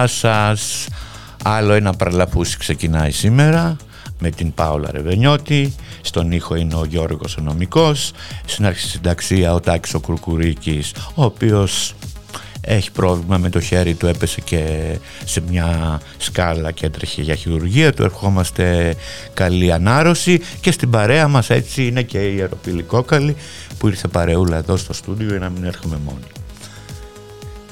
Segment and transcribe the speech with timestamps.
[0.00, 0.86] Γεια σας.
[1.44, 3.76] Άλλο ένα παραλαπούσι ξεκινάει σήμερα
[4.18, 5.74] με την Πάολα Ρεβενιώτη.
[6.00, 8.12] Στον ήχο είναι ο Γιώργος ο Νομικός.
[8.44, 11.94] Στην αρχή συνταξία ο Τάκης ο Κουρκουρίκης, ο οποίος
[12.60, 14.64] έχει πρόβλημα με το χέρι του, έπεσε και
[15.24, 17.92] σε μια σκάλα και έτρεχε για χειρουργία.
[17.92, 18.94] Του ερχόμαστε
[19.34, 23.36] καλή ανάρρωση και στην παρέα μας έτσι είναι και η Αεροπηλικόκαλη
[23.78, 26.39] που ήρθε παρεούλα εδώ στο στούντιο για να μην έρχομαι μόνοι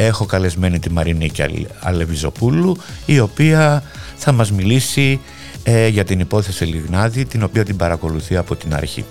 [0.00, 3.82] έχω καλεσμένη τη Μαρινίκη Αλεβιζοπούλου η οποία
[4.16, 5.20] θα μας μιλήσει
[5.62, 9.04] ε, για την υπόθεση Λιγνάδη την οποία την παρακολουθεί από την αρχή.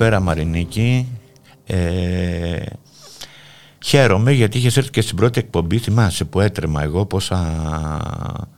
[0.00, 1.08] Καλησπέρα Μαρινίκη.
[1.66, 2.62] Ε,
[3.84, 5.78] χαίρομαι γιατί είχες έρθει και στην πρώτη εκπομπή.
[5.78, 8.48] Θυμάσαι που έτρεμα εγώ πόσα,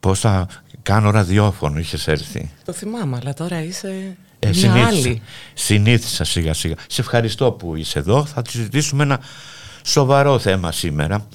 [0.00, 0.46] πόσα
[0.82, 2.50] κάνω ραδιόφωνο είχες έρθει.
[2.64, 5.22] Το θυμάμαι, αλλά τώρα είσαι ε, μια άλλη.
[5.54, 6.74] Συνήθισα σιγά σιγά.
[6.88, 8.24] Σε ευχαριστώ που είσαι εδώ.
[8.24, 9.20] Θα συζητήσουμε ένα
[9.82, 11.26] σοβαρό θέμα σήμερα.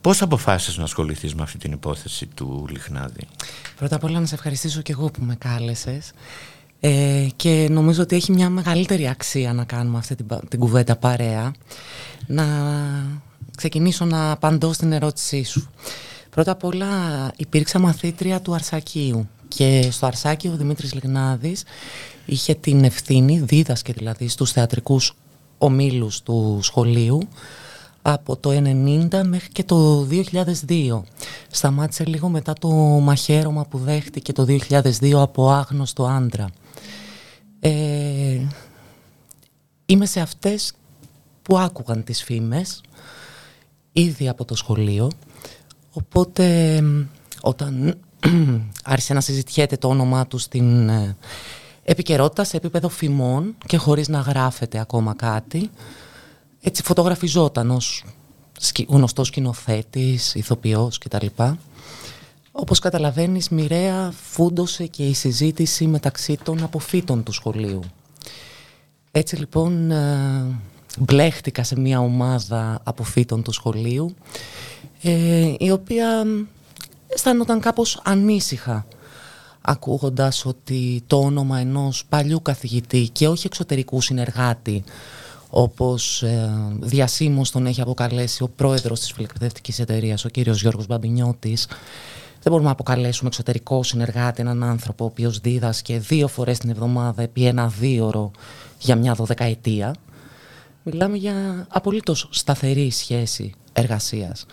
[0.00, 3.26] Πώς αποφάσισες να ασχοληθείς με αυτή την υπόθεση του Λιχνάδη;
[3.76, 6.12] Πρώτα απ' όλα να σε ευχαριστήσω και εγώ που με κάλεσες.
[6.86, 11.52] Ε, και νομίζω ότι έχει μια μεγαλύτερη αξία να κάνουμε αυτή την, την κουβέντα παρέα.
[12.26, 12.44] Να
[13.56, 15.68] ξεκινήσω να απαντώ στην ερώτησή σου.
[16.30, 16.86] Πρώτα απ' όλα
[17.36, 21.64] υπήρξα μαθήτρια του Αρσακίου και στο Αρσάκιο ο Δημήτρης Λιγνάδης
[22.24, 25.14] είχε την ευθύνη, δίδασκε δηλαδή στους θεατρικούς
[25.58, 27.28] ομίλους του σχολείου
[28.02, 30.06] από το 1990 μέχρι και το
[30.68, 31.02] 2002.
[31.50, 32.68] Σταμάτησε λίγο μετά το
[33.02, 36.48] μαχαίρωμα που δέχτηκε το 2002 από άγνωστο άντρα.
[37.66, 38.40] Ε,
[39.86, 40.72] είμαι σε αυτές
[41.42, 42.80] που άκουγαν τις φήμες
[43.92, 45.10] ήδη από το σχολείο
[45.92, 46.80] οπότε
[47.40, 47.98] όταν
[48.84, 51.16] άρχισε να συζητιέται το όνομά τους στην ε,
[51.82, 55.70] επικαιρότητα σε επίπεδο φημών και χωρίς να γράφεται ακόμα κάτι
[56.60, 58.04] έτσι φωτογραφιζόταν ως
[58.88, 61.26] γνωστός σκηνοθέτης, ηθοποιός κτλ.
[62.56, 67.80] Όπως καταλαβαίνεις, μοιραία φούντωσε και η συζήτηση μεταξύ των αποφύτων του σχολείου.
[69.10, 70.44] Έτσι λοιπόν ε,
[70.98, 74.14] μπλέχτηκα σε μια ομάδα αποφύτων του σχολείου
[75.02, 76.24] ε, η οποία
[77.06, 78.86] αισθάνονταν κάπως ανήσυχα
[79.60, 84.84] ακούγοντας ότι το όνομα ενός παλιού καθηγητή και όχι εξωτερικού συνεργάτη
[85.50, 91.66] όπως ε, διασύμως τον έχει αποκαλέσει ο πρόεδρος της φιλεκπαιδευτικής εταιρείας, ο κύριος Γιώργος Μπαμπινιώτης,
[92.44, 97.22] δεν μπορούμε να αποκαλέσουμε εξωτερικό συνεργάτη έναν άνθρωπο ο οποίος δίδασκε δύο φορές την εβδομάδα
[97.22, 98.30] επί ένα δίωρο
[98.78, 99.94] για μια δωδεκαετία.
[100.82, 104.46] Μιλάμε για απολύτως σταθερή σχέση εργασίας.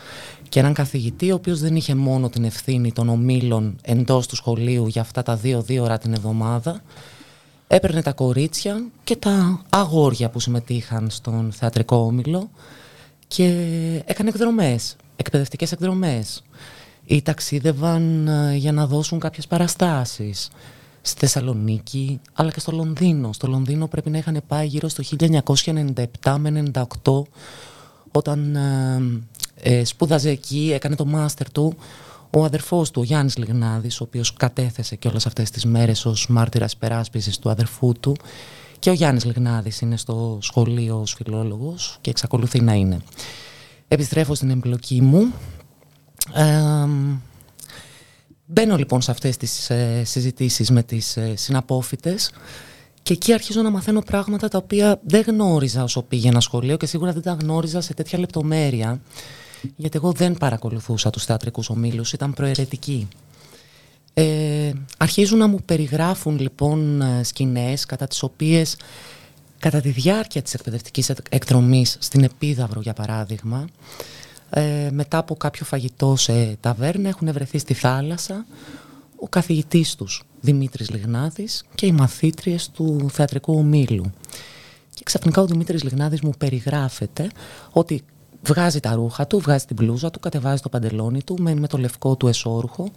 [0.50, 4.88] Και έναν καθηγητή ο οποίος δεν είχε μόνο την ευθύνη των ομίλων εντός του σχολείου
[4.88, 6.82] για αυτά τα δύο δύο την εβδομάδα,
[7.68, 12.50] έπαιρνε τα κορίτσια και τα αγόρια που συμμετείχαν στον θεατρικό όμιλο
[13.27, 13.46] και
[14.06, 16.44] έκανε εκδρομές, εκπαιδευτικές εκδρομές
[17.05, 20.50] ή ταξίδευαν ε, για να δώσουν κάποιες παραστάσεις
[21.01, 23.34] στη Θεσσαλονίκη αλλά και στο Λονδίνο.
[23.34, 25.03] Στο Λονδίνο πρέπει να είχαν πάει γύρω στο
[26.24, 26.72] 1997 με
[27.03, 27.22] 98
[28.12, 29.01] όταν ε,
[29.55, 31.75] ε, σπούδαζε εκεί, έκανε το μάστερ του
[32.34, 36.27] ο αδερφός του, ο Γιάννης Λιγνάδης, ο οποίος κατέθεσε και όλες αυτές τις μέρες ως
[36.29, 38.15] μάρτυρας υπεράσπισης του αδερφού του
[38.79, 43.01] και ο Γιάννης Λιγνάδης είναι στο σχολείο ως φιλόλογος και εξακολουθεί να είναι.
[43.88, 45.34] Επιστρέφω στην εμπλοκή μου.
[46.34, 46.88] Ε,
[48.46, 52.32] μπαίνω λοιπόν σε αυτές τις ε, συζητήσεις με τις ε, συναπόφυτες
[53.04, 57.12] και εκεί αρχίζω να μαθαίνω πράγματα τα οποία δεν γνώριζα όσο πήγαινα σχολείο και σίγουρα
[57.12, 59.02] δεν τα γνώριζα σε τέτοια λεπτομέρεια
[59.76, 63.08] γιατί εγώ δεν παρακολουθούσα τους θεατρικούς ομίλους, ήταν προαιρετικοί.
[64.14, 68.76] Ε, αρχίζουν να μου περιγράφουν λοιπόν ε, σκηνές κατά τις οποίες
[69.60, 73.68] κατά τη διάρκεια της εκπαιδευτικής εκδρομής στην Επίδαυρο για παράδειγμα
[74.53, 78.46] ε, μετά από κάποιο φαγητό σε ταβέρνα έχουν βρεθεί στη θάλασσα
[79.15, 84.12] ο καθηγητής τους Δημήτρης Λιγνάδης και οι μαθήτριες του θεατρικού ομίλου.
[84.93, 87.29] Και ξαφνικά ο Δημήτρης Λιγνάδης μου περιγράφεται
[87.72, 88.03] ότι
[88.43, 91.77] βγάζει τα ρούχα του, βγάζει την μπλούζα του, κατεβάζει το παντελόνι του, μένει με το
[91.77, 92.91] λευκό του εσώρουχο,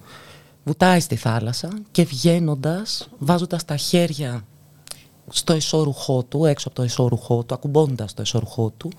[0.64, 4.44] βουτάει στη θάλασσα και βγαίνοντας, βάζοντας τα χέρια
[5.28, 8.90] στο εσώρουχό του, έξω από το εσώρουχό του, ακουμπώντας το εσώρουχό του,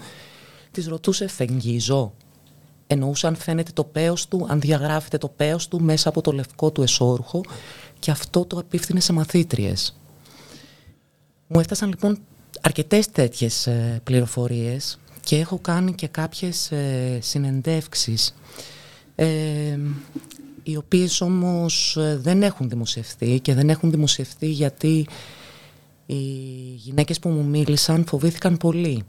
[0.71, 2.13] της ρωτούσε φεγγίζω.
[2.87, 6.71] Εννοούσε αν φαίνεται το πέος του, αν διαγράφεται το πέος του μέσα από το λευκό
[6.71, 7.41] του εσώρουχο
[7.99, 9.99] και αυτό το απίφθινε σε μαθήτριες.
[11.47, 12.19] Μου έφτασαν λοιπόν
[12.61, 18.35] αρκετές τέτοιες ε, πληροφορίες και έχω κάνει και κάποιες ε, συνεντεύξεις
[19.15, 19.79] ε,
[20.63, 25.07] οι οποίες όμως ε, δεν έχουν δημοσιευθεί και δεν έχουν δημοσιευθεί γιατί
[26.05, 26.15] οι
[26.75, 29.03] γυναίκες που μου μίλησαν φοβήθηκαν πολύ.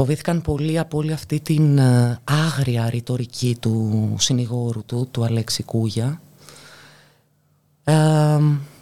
[0.00, 6.20] Φοβήθηκαν πολύ από όλη αυτή την ε, άγρια ρητορική του συνηγόρου του, του Αλέξη Κούγια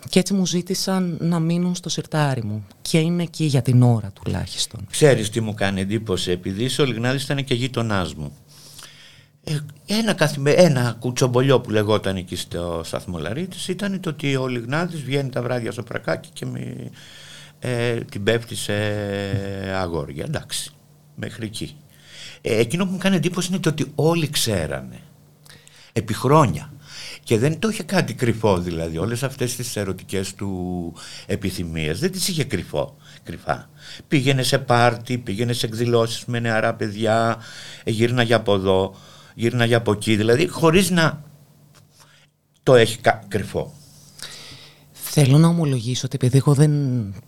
[0.08, 4.12] και έτσι μου ζήτησαν να μείνουν στο σιρτάρι μου και είναι εκεί για την ώρα
[4.22, 4.86] τουλάχιστον.
[4.90, 8.36] Ξέρεις τι μου κάνει εντύπωση επειδή ο Λιγνάδης ήταν και γείτονά μου.
[9.44, 9.56] Ε,
[9.86, 10.50] ένα, καθημε...
[10.50, 15.42] ένα κουτσομπολιό που λεγόταν εκεί στο σταθμό Λαρίτης ήταν το ότι ο Λιγνάδης βγαίνει τα
[15.42, 16.90] βράδια στο πρακάκι και με,
[17.58, 18.72] ε, την πέφτει σε
[19.74, 20.24] αγόρια.
[20.24, 20.70] Εντάξει,
[21.16, 21.76] μέχρι εκεί.
[22.40, 25.00] Ε, εκείνο που μου κάνει εντύπωση είναι το ότι όλοι ξέρανε
[25.92, 26.72] επί χρόνια
[27.22, 28.98] Και δεν το είχε κάτι κρυφό δηλαδή.
[28.98, 30.94] Όλες αυτές τις ερωτικές του
[31.26, 33.70] επιθυμίες δεν τις είχε κρυφό, κρυφά.
[34.08, 37.38] Πήγαινε σε πάρτι, πήγαινε σε εκδηλώσεις με νεαρά παιδιά,
[37.84, 38.94] γύρναγε από εδώ,
[39.34, 40.16] γύρναγε από εκεί.
[40.16, 41.22] Δηλαδή χωρίς να
[42.62, 43.74] το έχει κρυφό.
[45.18, 46.72] Θέλω να ομολογήσω ότι επειδή εγώ δεν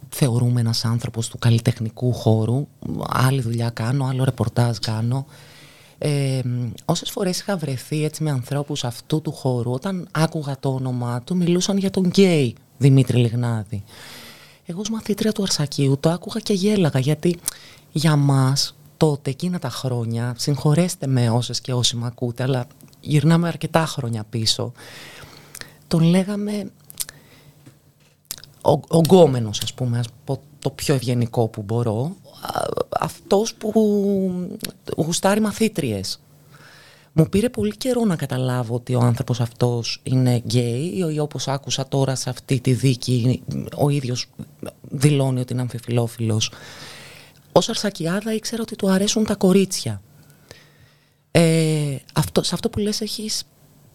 [0.08, 2.66] θεωρούμε ένας άνθρωπος του καλλιτεχνικού χώρου,
[3.08, 5.26] άλλη δουλειά κάνω, άλλο ρεπορτάζ κάνω,
[5.98, 6.40] ε,
[6.84, 11.36] όσες φορές είχα βρεθεί έτσι με ανθρώπους αυτού του χώρου, όταν άκουγα το όνομά του,
[11.36, 13.82] μιλούσαν για τον γκέι Δημήτρη Λιγνάδη.
[14.66, 17.38] Εγώ ως μαθήτρια του Αρσακίου το άκουγα και γέλαγα, γιατί
[17.92, 22.66] για μας τότε, εκείνα τα χρόνια, συγχωρέστε με όσες και όσοι με ακούτε, αλλά
[23.00, 24.72] γυρνάμε αρκετά χρόνια πίσω,
[25.88, 26.87] τον λέγαμε ο,
[28.88, 32.16] ογκόμενος ας πούμε, ας πω το πιο ευγενικό που μπορώ,
[33.00, 33.72] αυτός που
[34.96, 36.20] γουστάρει μαθήτριες.
[37.12, 41.88] Μου πήρε πολύ καιρό να καταλάβω ότι ο άνθρωπος αυτός είναι γκέι ή όπως άκουσα
[41.88, 43.42] τώρα σε αυτή τη δίκη
[43.76, 44.26] ο ίδιος
[44.80, 46.52] δηλώνει ότι είναι αμφιφιλόφιλος.
[47.52, 50.02] Ως Αρσακιάδα ήξερα ότι του αρέσουν τα κορίτσια.
[51.30, 53.42] Ε, αυτό, σε αυτό που λες έχεις,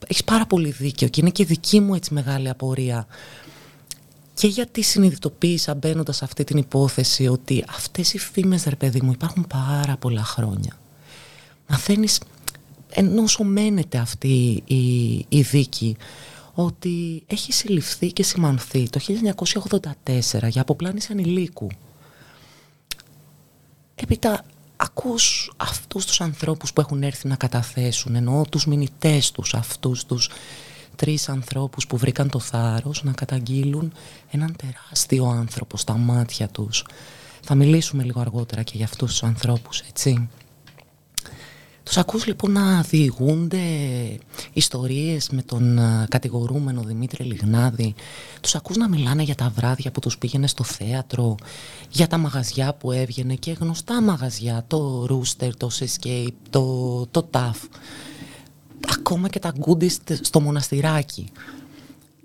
[0.07, 3.07] έχεις πάρα πολύ δίκιο και είναι και δική μου έτσι μεγάλη απορία
[4.33, 9.11] και γιατί συνειδητοποίησα μπαίνοντας σε αυτή την υπόθεση ότι αυτές οι φήμες ρε παιδί μου
[9.11, 10.77] υπάρχουν πάρα πολλά χρόνια.
[11.67, 12.19] Μαθαίνεις
[12.93, 15.97] ενώ μένεται αυτή η, η δίκη
[16.53, 18.99] ότι έχει συλληφθεί και σημανθεί το
[20.31, 21.67] 1984 για αποπλάνηση ανηλίκου.
[23.95, 30.05] Έπειτα ακούς αυτούς τους ανθρώπους που έχουν έρθει να καταθέσουν, εννοώ τους μηνυτές τους, αυτούς
[30.05, 30.29] τους
[30.95, 33.93] τρεις ανθρώπους που βρήκαν το θάρρος να καταγγείλουν
[34.31, 36.85] έναν τεράστιο άνθρωπο στα μάτια τους.
[37.41, 40.29] Θα μιλήσουμε λίγο αργότερα και για αυτούς τους ανθρώπους, έτσι.
[41.83, 43.59] Τους ακούς λοιπόν να διηγούνται
[44.53, 47.95] ιστορίες με τον κατηγορούμενο Δημήτρη Λιγνάδη.
[48.41, 51.35] Τους ακούς να μιλάνε για τα βράδια που τους πήγαινε στο θέατρο,
[51.89, 57.55] για τα μαγαζιά που έβγαινε και γνωστά μαγαζιά, το Rooster, το Escape, το, το TAF
[58.87, 61.31] ακόμα και τα γκούντις στο μοναστηράκι.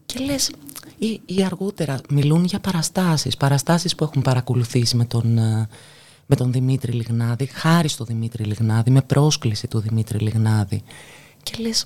[0.06, 0.50] Και λες,
[0.98, 5.68] ή, ή, αργότερα μιλούν για παραστάσεις, παραστάσεις που έχουν παρακολουθήσει με τον, ε,
[6.26, 10.82] με τον Δημήτρη Λιγνάδη, χάρη στο Δημήτρη Λιγνάδη, με πρόσκληση του Δημήτρη Λιγνάδη.
[11.42, 11.84] Και λες,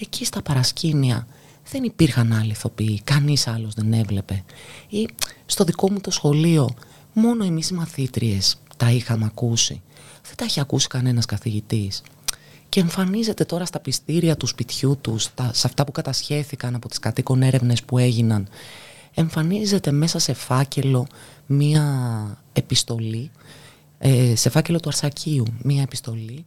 [0.00, 1.26] εκεί στα παρασκήνια
[1.70, 4.44] δεν υπήρχαν άλλοι ηθοποιοί, κανείς άλλος δεν έβλεπε.
[4.88, 5.08] Ή
[5.46, 6.74] στο δικό μου το σχολείο,
[7.12, 9.82] μόνο εμείς οι μαθήτριες τα είχαμε ακούσει.
[10.22, 12.02] Δεν τα έχει ακούσει κανένας καθηγητής
[12.72, 17.42] και εμφανίζεται τώρα στα πιστήρια του σπιτιού τους, σε αυτά που κατασχέθηκαν από τις κατοίκων
[17.42, 18.48] έρευνες που έγιναν,
[19.14, 21.06] εμφανίζεται μέσα σε φάκελο
[21.46, 21.84] μία
[22.52, 23.30] επιστολή,
[23.98, 26.44] ε, σε φάκελο του Αρσακίου μία επιστολή,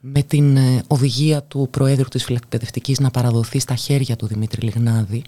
[0.00, 5.22] με την ε, οδηγία του Προέδρου της Φυλακπαιδευτικής να παραδοθεί στα χέρια του Δημήτρη Λιγνάδη.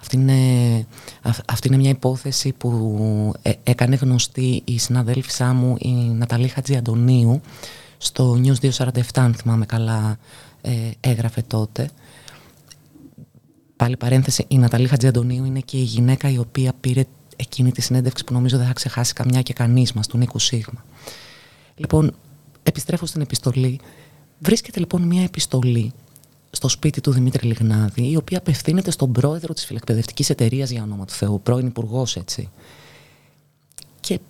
[0.00, 0.86] Αυτή είναι,
[1.46, 7.40] αυτή είναι μια υπόθεση που ε, έκανε γνωστή η συναδέλφισά μου η Ναταλή Χατζιαντονίου
[8.04, 10.18] στο News 247 αν θυμάμαι καλά
[10.60, 11.90] ε, έγραφε τότε.
[13.76, 17.04] Πάλι παρένθεση η Ναταλή Χατζιαντονίου είναι και η γυναίκα η οποία πήρε
[17.36, 20.84] εκείνη τη συνέντευξη που νομίζω δεν θα ξεχάσει καμιά και κανείς μας του Νίκου Σίγμα.
[21.74, 22.14] Λοιπόν
[22.62, 23.80] επιστρέφω στην επιστολή.
[24.38, 25.92] Βρίσκεται λοιπόν μια επιστολή
[26.50, 31.04] στο σπίτι του Δημήτρη Λιγνάδη, η οποία απευθύνεται στον πρόεδρο της φιλεκπαιδευτικής εταιρείας για όνομα
[31.04, 32.48] του Θεού, πρώην υπουργός έτσι.
[34.00, 34.20] Και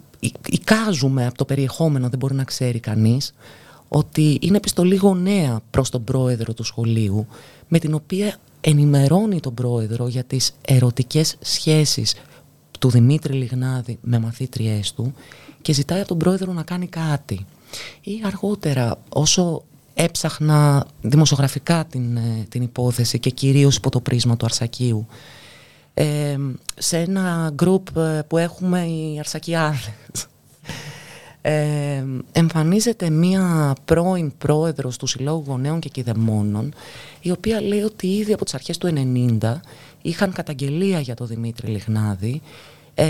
[0.46, 3.34] εικάζουμε από το περιεχόμενο, δεν μπορεί να ξέρει κανείς,
[3.94, 7.26] ότι είναι επιστολή γονέα προς τον πρόεδρο του σχολείου
[7.68, 12.14] με την οποία ενημερώνει τον πρόεδρο για τις ερωτικές σχέσεις
[12.78, 15.14] του Δημήτρη Λιγνάδη με μαθήτριές του
[15.62, 17.46] και ζητάει από τον πρόεδρο να κάνει κάτι.
[18.00, 19.62] Ή αργότερα όσο
[19.94, 25.06] έψαχνα δημοσιογραφικά την, ε, την υπόθεση και κυρίως υπό το πρίσμα του Αρσακίου
[25.94, 26.36] ε,
[26.74, 29.90] σε ένα γκρουπ ε, που έχουμε οι Αρσακιάδες
[31.46, 36.74] ε, εμφανίζεται μία πρώην πρόεδρος του Συλλόγου Γονέων και Κηδεμόνων
[37.20, 38.92] η οποία λέει ότι ήδη από τις αρχές του
[39.40, 39.60] 90
[40.02, 42.42] είχαν καταγγελία για τον Δημήτρη Λιγνάδη
[42.94, 43.06] ε,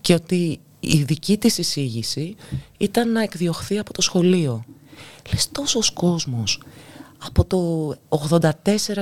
[0.00, 2.36] και ότι η δική της εισήγηση
[2.78, 4.64] ήταν να εκδιωχθεί από το σχολείο.
[5.32, 6.60] Λες τόσος κόσμος
[7.26, 7.94] από το
[8.30, 8.40] 84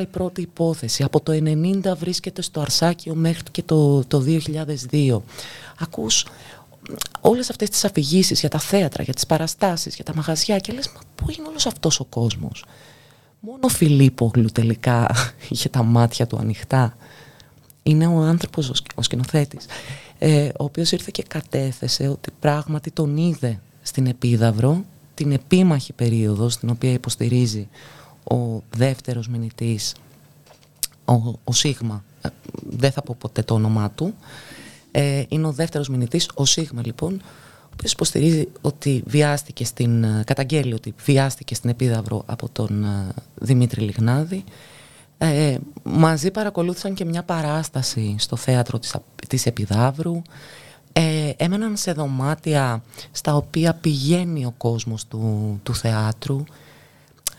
[0.02, 4.24] η πρώτη υπόθεση, από το 90 βρίσκεται στο Αρσάκιο μέχρι και το, το
[4.90, 5.20] 2002.
[5.78, 6.26] Ακούς
[7.20, 10.88] όλες αυτές τις αφηγήσεις για τα θέατρα, για τις παραστάσεις, για τα μαγαζιά και λες,
[10.88, 12.64] μα πού είναι όλος αυτός ο κόσμος;
[13.40, 15.14] Μόνο ο Φιλίππογλου τελικά
[15.50, 16.96] είχε τα μάτια του ανοιχτά.
[17.82, 19.66] Είναι ο άνθρωπος, ο σκηνοθέτης,
[20.18, 24.84] ε, ο οποίος ήρθε και κατέθεσε ότι πράγματι τον είδε στην Επίδαυρο,
[25.14, 27.68] την επίμαχη περίοδο στην οποία υποστηρίζει
[28.24, 29.94] ο δεύτερος μηνυτής
[31.04, 32.28] ο, ο Σίγμα, ε,
[32.70, 34.14] δεν θα πω ποτέ το όνομά του,
[34.92, 37.22] ε, είναι ο δεύτερος μηνυτής, ο Σίγμα λοιπόν,
[37.62, 42.86] ο οποίος υποστηρίζει ότι βιάστηκε στην, ε, καταγγέλει ότι βιάστηκε στην Επίδαυρο από τον
[43.34, 44.44] Δημήτρη Λιγνάδη.
[45.24, 48.96] Ε, μαζί παρακολούθησαν και μια παράσταση στο θέατρο της,
[49.28, 50.22] της Επιδαύρου.
[50.92, 52.82] Ε, έμεναν σε δωμάτια
[53.12, 56.44] στα οποία πηγαίνει ο κόσμος του, του θεάτρου.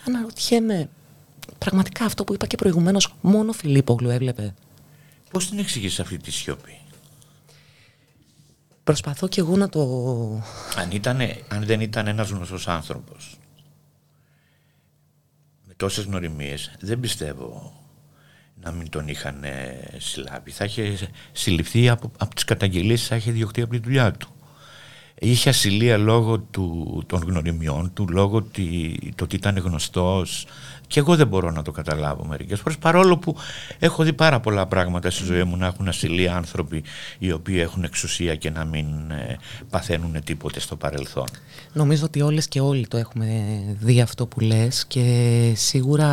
[0.07, 0.89] Αναρωτιέμαι,
[1.57, 4.53] πραγματικά αυτό που είπα και προηγουμένως, μόνο Φιλίππογλου έβλεπε;
[5.31, 6.77] Πώς την εξηγείς αυτή τη σιωπή;
[8.84, 9.82] Προσπαθώ και εγώ να το...
[10.75, 13.38] Αν, ήτανε, αν δεν ήταν ένας γνωστός άνθρωπος,
[15.68, 17.74] με τόσες γνωριμίες, δεν πιστεύω
[18.63, 19.43] να μην τον είχαν
[19.98, 20.52] συλλάβει.
[20.52, 20.98] Θα είχε
[21.32, 24.28] συλληφθεί από, από τις καταγγελίες, θα είχε διωχτεί από τη δουλειά του.
[25.19, 30.46] Είχε ασυλία λόγω του, των γνωριμιών του, λόγω τη, το ότι ήταν γνωστός,
[30.88, 33.36] και εγώ δεν μπορώ να το καταλάβω μερικές φορές παρόλο που
[33.80, 36.84] έχω δει πάρα πολλά πράγματα στη ζωή μου να έχουν ασυλία άνθρωποι
[37.19, 39.38] οι οποίοι έχουν εξουσία και να μην ε,
[39.69, 41.28] παθαίνουν τίποτε στο παρελθόν.
[41.74, 46.10] Νομίζω ότι όλες και όλοι το έχουμε δει αυτό που λες και σίγουρα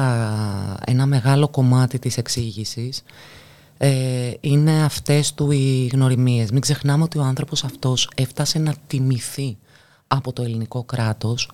[0.87, 3.03] ένα μεγάλο κομμάτι της εξήγησης
[3.83, 6.51] ε, είναι αυτές του οι γνωριμίες.
[6.51, 9.57] Μην ξεχνάμε ότι ο άνθρωπος αυτός έφτασε να τιμηθεί
[10.13, 11.51] από το ελληνικό κράτος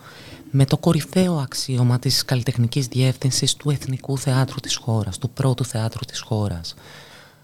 [0.50, 6.04] με το κορυφαίο αξίωμα της καλλιτεχνικής διεύθυνσης του Εθνικού Θεάτρου της χώρας, του πρώτου θεάτρου
[6.04, 6.74] της χώρας.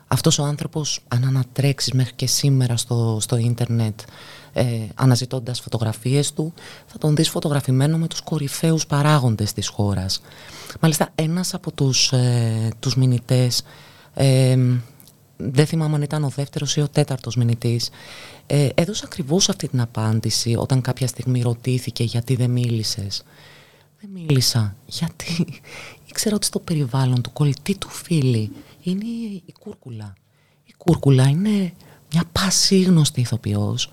[0.07, 4.01] Αυτός ο άνθρωπος, αν ανατρέξεις μέχρι και σήμερα στο, στο ίντερνετ,
[4.53, 6.53] ε, αναζητώντας φωτογραφίες του,
[6.87, 10.23] θα τον δεις φωτογραφημένο με τους κορυφαίους παράγοντες της χώρας.
[10.81, 13.63] Μάλιστα, ένας από τους, ε, τους μηνυτές,
[14.15, 14.57] ε,
[15.37, 17.91] δεν θυμάμαι αν ήταν ο δεύτερος ή ο τέταρτος μηνυτής,
[18.47, 23.25] ε, έδωσε ακριβώς αυτή την απάντηση όταν κάποια στιγμή ρωτήθηκε γιατί δεν μίλησες.
[24.01, 25.47] Δεν μίλησα γιατί;
[26.09, 28.53] Ήξερα ότι στο περιβάλλον του κολλητή του φίλη
[28.83, 29.05] είναι
[29.45, 30.15] η Κούρκουλα.
[30.65, 31.73] Η Κούρκουλα είναι
[32.13, 33.89] μια πασίγνωστη ηθοποιός,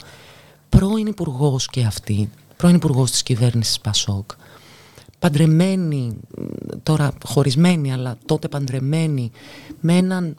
[0.70, 4.32] πρώην υπουργός και αυτή, πρώην υπουργός της κυβέρνησης Πασόκ,
[5.20, 6.18] παντρεμένη,
[6.84, 9.32] τώρα χωρισμένη αλλά τότε παντρεμένη
[9.80, 10.36] με έναν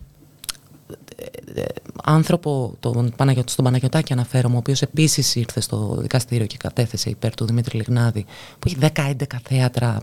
[2.05, 7.35] άνθρωπο, τον Παναγιώτη, στον Παναγιωτάκη αναφέρομαι, ο οποίος επίσης ήρθε στο δικαστήριο και κατέθεσε υπέρ
[7.35, 8.25] του Δημήτρη Λιγνάδη,
[8.59, 10.03] που έχει 10-11 θέατρα,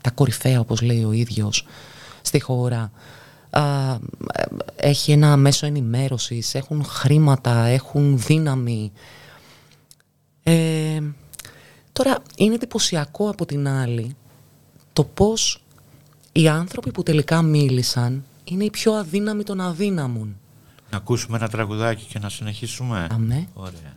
[0.00, 1.66] τα κορυφαία όπως λέει ο ίδιος,
[2.22, 2.90] στη χώρα.
[4.76, 8.92] έχει ένα μέσο ενημέρωσης, έχουν χρήματα, έχουν δύναμη.
[10.42, 11.00] Ε,
[11.92, 14.16] τώρα είναι εντυπωσιακό από την άλλη
[14.92, 15.62] το πώς
[16.32, 20.36] οι άνθρωποι που τελικά μίλησαν είναι οι πιο αδύναμοι των αδύναμων.
[20.90, 23.06] Να ακούσουμε ένα τραγουδάκι και να συνεχίσουμε.
[23.10, 23.48] Αμέ.
[23.54, 23.96] Ωραία.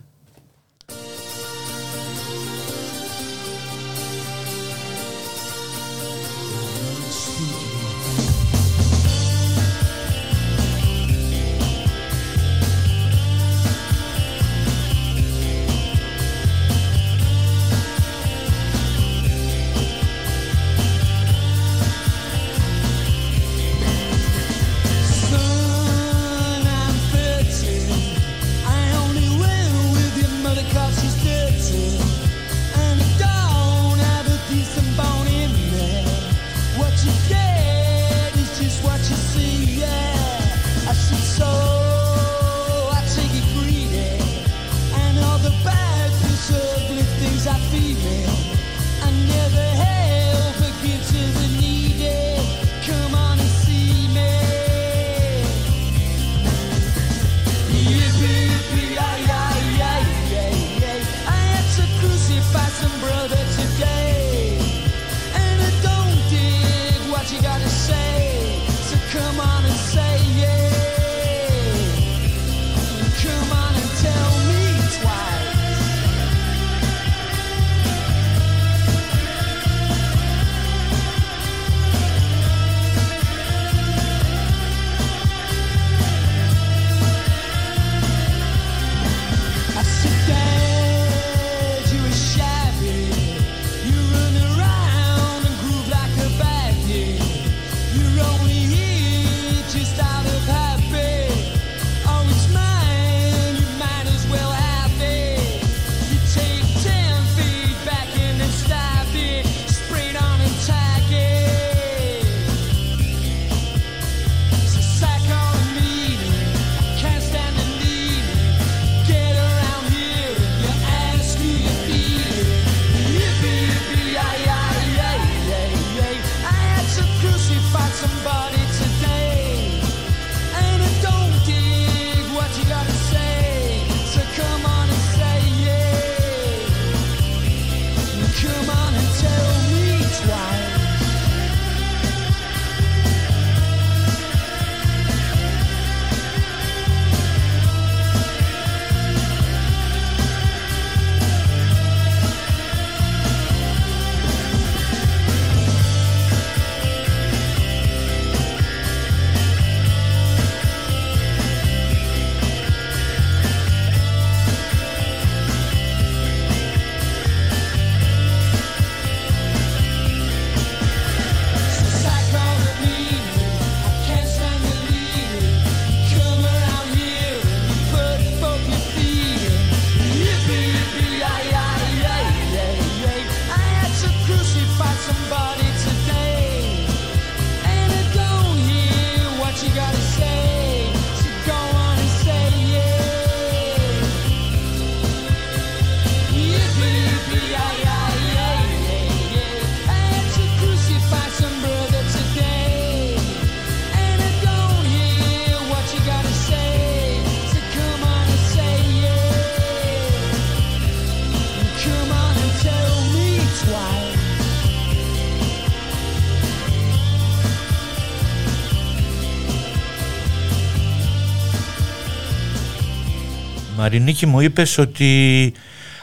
[223.82, 225.52] Μαρινίκη μου είπες ότι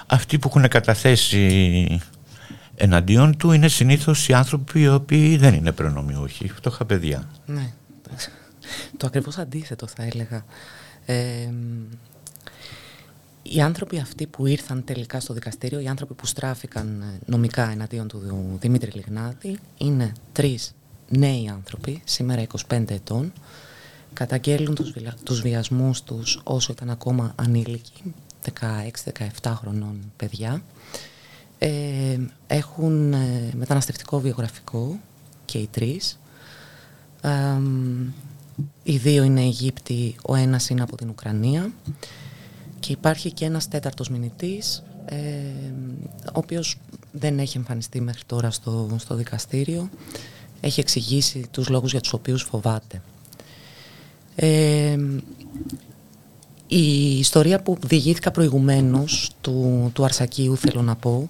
[0.08, 2.02] αυτοί που έχουν καταθέσει
[2.76, 7.30] εναντίον του είναι συνήθως οι άνθρωποι οι οποίοι δεν είναι προνομιούχοι, φτωχά παιδιά.
[7.46, 7.72] Ναι,
[8.98, 10.46] το ακριβώς αντίθετο θα έλεγα.
[11.06, 11.50] Ε,
[13.42, 18.08] οι άνθρωποι αυτοί που ήρθαν τελικά στο δικαστήριο, οι άνθρωποι που στράφηκαν ε, νομικά εναντίον
[18.08, 20.76] του Δημήτρη Λιγνάτη, είναι τρεις
[21.10, 23.34] νέοι άνθρωποι, σήμερα 25 ετών,
[24.14, 24.94] καταγγέλουν τους,
[25.24, 28.14] τους βιασμούς τους όσο ήταν ακόμα ανήλικοι,
[29.44, 30.64] 16-17 χρονών παιδιά.
[31.58, 32.18] Ε,
[32.48, 35.00] έχουν ε, μεταναστευτικό βιογραφικό
[35.46, 36.20] και οι τρεις.
[38.84, 41.72] οι δύο είναι Αιγύπτιοι, ο ένας είναι από την Ουκρανία
[42.80, 45.18] και υπάρχει και ένας τέταρτος μηνυτής ε,
[46.26, 46.78] ο οποίος
[47.12, 49.90] δεν έχει εμφανιστεί μέχρι τώρα στο, στο δικαστήριο
[50.62, 53.02] έχει εξηγήσει τους λόγους για τους οποίους φοβάται
[56.68, 61.30] η ιστορία που διηγήθηκα προηγουμένως του, του Αρσακίου θέλω να πω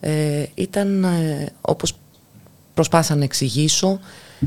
[0.00, 1.94] ε, ήταν ε, όπως
[2.74, 4.00] προσπάθησα να εξηγήσω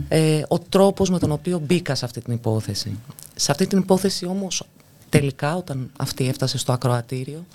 [0.07, 2.97] ε, ο τρόπος με τον οποίο μπήκα σε αυτή την υπόθεση.
[3.35, 4.63] Σε αυτή την υπόθεση όμως
[5.09, 7.45] τελικά όταν αυτή έφτασε στο ακροατήριο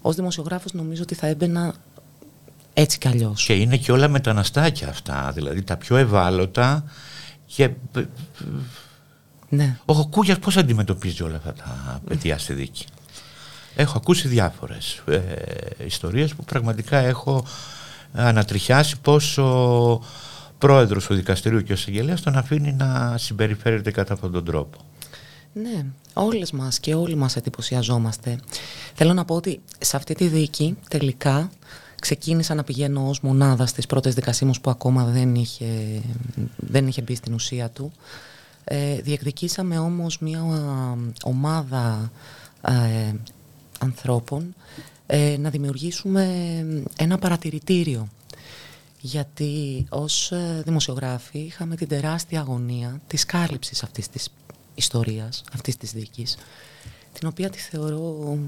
[0.00, 1.74] ως δημοσιογράφος νομίζω ότι θα έμπαινα
[2.74, 3.44] έτσι κι αλλιώς.
[3.44, 6.84] Και είναι και όλα μεταναστάκια αυτά, δηλαδή τα πιο ευάλωτα
[7.46, 7.70] και...
[9.54, 9.76] Ναι.
[9.84, 12.86] Ο Κούγιας πώς αντιμετωπίζει όλα αυτά τα παιδιά στη δίκη;
[13.74, 15.20] Έχω ακούσει διάφορες ε,
[15.86, 17.44] ιστορίες που πραγματικά έχω
[18.12, 20.00] ανατριχιάσει πως ο
[20.58, 24.78] πρόεδρος του δικαστηρίου και ο συγγελέας τον αφήνει να συμπεριφέρεται κατά αυτόν τον τρόπο.
[25.52, 28.38] Ναι, όλες μας και όλοι μας εντυπωσιαζόμαστε.
[28.94, 31.50] Θέλω να πω ότι σε αυτή τη δίκη τελικά
[32.00, 36.00] ξεκίνησα να πηγαίνω ως μονάδα στις πρώτες δικασίμους που ακόμα δεν είχε,
[36.56, 37.92] δεν είχε μπει στην ουσία του.
[38.64, 40.42] Ε, διεκδικήσαμε όμως μια
[41.24, 42.12] ομάδα
[42.62, 43.12] ε,
[43.78, 44.54] ανθρώπων
[45.06, 46.24] ε, να δημιουργήσουμε
[46.96, 48.08] ένα παρατηρητήριο
[49.00, 54.28] γιατί ως ε, δημοσιογράφοι είχαμε την τεράστια αγωνία της κάλυψης αυτής της
[54.74, 56.36] ιστορίας, αυτής της δίκης
[57.12, 58.38] την οποία τη θεωρώ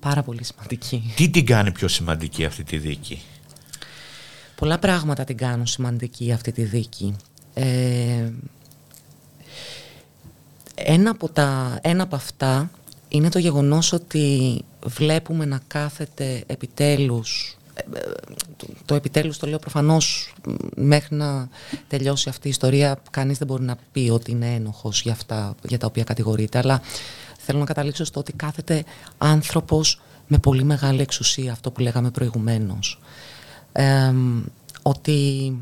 [0.00, 1.12] πάρα πολύ σημαντική.
[1.16, 3.22] Τι την κάνει πιο σημαντική αυτή τη δίκη;
[4.56, 7.16] Πολλά πράγματα την κάνουν σημαντική αυτή τη δίκη.
[7.54, 8.30] Ε,
[10.84, 12.70] ένα, από τα, ένα από αυτά
[13.08, 18.12] είναι το γεγονός ότι βλέπουμε να κάθεται επιτέλους ε, ε,
[18.84, 20.34] το επιτέλους το λέω προφανώς
[20.76, 21.48] μέχρι να
[21.88, 25.78] τελειώσει αυτή η ιστορία κανείς δεν μπορεί να πει ότι είναι ένοχος για αυτά για
[25.78, 26.58] τα οποία κατηγορείται.
[26.58, 26.80] Αλλά
[27.38, 28.84] θέλω να καταλήξω στο ότι κάθεται
[29.18, 33.00] άνθρωπος με πολύ μεγάλη εξουσία αυτό που λέγαμε προηγουμένως.
[34.82, 35.52] Ότι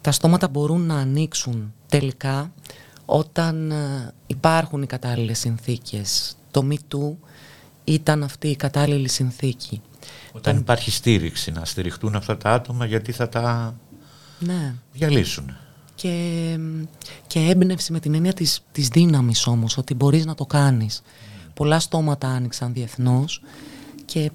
[0.00, 2.52] τα στόματα μπορούν να ανοίξουν τελικά
[3.04, 7.16] όταν ε, υπάρχουν οι κατάλληλες συνθήκες το MeToo
[7.84, 9.80] ήταν αυτή η κατάλληλη συνθήκη.
[10.32, 13.74] Όταν υπάρχει στήριξη, να στηριχτούν αυτά τα άτομα γιατί θα τα
[14.38, 14.74] ναι.
[14.92, 15.56] διαλύσουν.
[15.94, 16.58] Και,
[17.26, 21.02] και έμπνευση με την έννοια της, της δύναμης όμως, ότι μπορείς να το κάνεις.
[21.54, 23.42] Πολλά στόματα άνοιξαν διεθνώς
[24.04, 24.30] και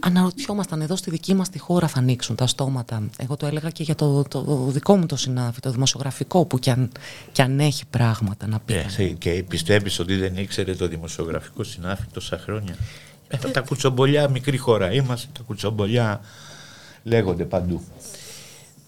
[0.00, 3.08] αναρωτιόμασταν εδώ στη δική μας τη χώρα θα ανοίξουν τα στόματα.
[3.18, 6.70] Εγώ το έλεγα και για το, το δικό μου το συνάφι, το δημοσιογραφικό που κι
[6.70, 6.90] αν,
[7.32, 8.74] κι αν έχει πράγματα να πει.
[8.96, 12.76] Ε, και πιστεύεις ότι δεν ήξερε το δημοσιογραφικό συνάφι τόσα χρόνια.
[13.28, 16.20] Ε, τα κουτσομπολιά, μικρή χώρα είμαστε, τα κουτσομπολιά
[17.02, 17.82] λέγονται παντού.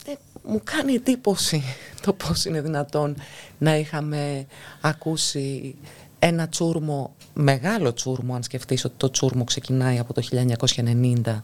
[0.06, 1.62] Ε, μου κάνει εντύπωση
[2.00, 3.16] το πώς είναι δυνατόν
[3.58, 4.46] να είχαμε
[4.80, 5.74] ακούσει
[6.18, 10.22] ένα τσούρμο, μεγάλο τσούρμο αν σκεφτείς ότι το τσούρμο ξεκινάει από το
[10.74, 11.40] 1990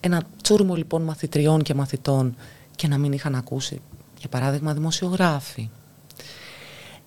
[0.00, 2.36] ένα τσούρμο λοιπόν μαθητριών και μαθητών
[2.76, 3.80] και να μην είχαν ακούσει.
[4.18, 5.68] Για παράδειγμα δημοσιογράφοι.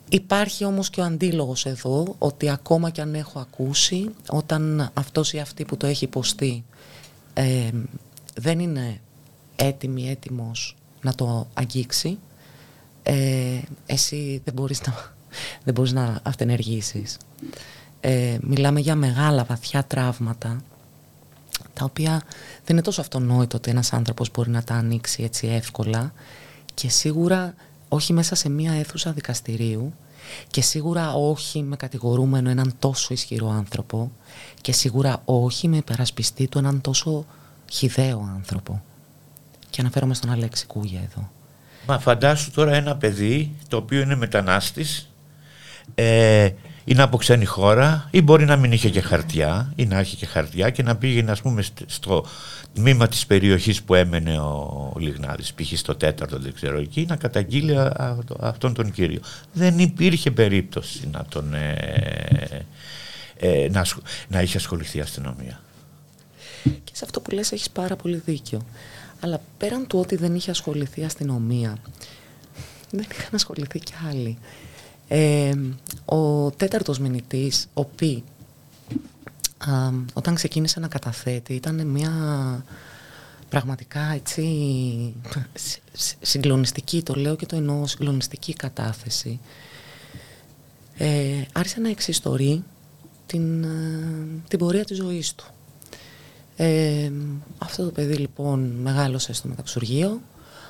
[0.10, 5.40] Υπάρχει όμως και ο αντίλογος εδώ ότι ακόμα και αν έχω ακούσει όταν αυτός ή
[5.40, 6.64] αυτή που το έχει υποστεί
[7.34, 7.70] ε,
[8.36, 9.02] δεν είναι
[9.56, 12.18] έτοιμη, έτοιμος να το αγγίξει
[13.04, 14.94] ε, εσύ δεν μπορείς να
[15.64, 17.18] δεν μπορείς να αυτενεργήσεις.
[18.02, 20.62] Ε, μιλάμε για μεγάλα βαθιά τραύματα
[21.74, 22.22] τα οποία
[22.66, 26.14] δεν είναι τόσο αυτονόητο ότι ένας άνθρωπος μπορεί να τα ανοίξει έτσι εύκολα
[26.74, 27.54] και σίγουρα
[27.88, 29.94] όχι μέσα σε μία αίθουσα δικαστηρίου
[30.48, 34.12] και σίγουρα όχι με κατηγορούμενο έναν τόσο ισχυρό άνθρωπο
[34.62, 37.26] και σίγουρα όχι με υπερασπιστή του έναν τόσο
[37.72, 38.84] χιδαίο άνθρωπο.
[39.70, 41.30] Και αναφέρομαι στον Αλέξη Κούγια εδώ.
[41.88, 45.10] Μα φαντάσου τώρα ένα παιδί το οποίο είναι μετανάστης
[45.96, 46.50] ε,
[46.90, 50.26] είναι από ξένη χώρα ή μπορεί να μην είχε και χαρτιά ή να έχει και
[50.26, 52.26] χαρτιά και να πήγαινε ας πούμε στο
[52.74, 55.78] τμήμα της περιοχής που έμενε ο Λιγνάδης π.χ.
[55.78, 57.76] στο τέταρτο δεν ξέρω εκεί να καταγγείλει
[58.40, 59.20] αυτόν τον κύριο
[59.54, 62.66] δεν υπήρχε περίπτωση να τον ε,
[63.38, 63.86] ε, να,
[64.28, 65.62] να είχε ασχοληθεί η αστυνομία.
[66.64, 68.62] Και σε αυτό που λες έχεις πάρα πολύ δίκιο.
[69.20, 71.78] Αλλά πέραν του ότι δεν είχε ασχοληθεί η αστυνομία,
[72.92, 74.38] δεν είχαν ασχοληθεί κι άλλοι.
[75.12, 75.54] Ε,
[76.06, 78.24] ο τέταρτος μηνυτής, ο Πι,
[80.14, 82.12] όταν ξεκίνησε να καταθέτει, ήταν μια
[83.50, 84.44] πραγματικά έτσι
[86.22, 89.40] συγκλονιστική, το λέω και το εννοώ, συγκλονιστική κατάθεση.
[90.98, 92.64] Ε, άρχισε να εξιστορεί
[93.26, 93.68] την, ε,
[94.48, 95.46] την πορεία της ζωής του.
[96.56, 97.12] Ε,
[97.58, 100.22] αυτό το παιδί λοιπόν μεγάλωσε στο μεταξουργείο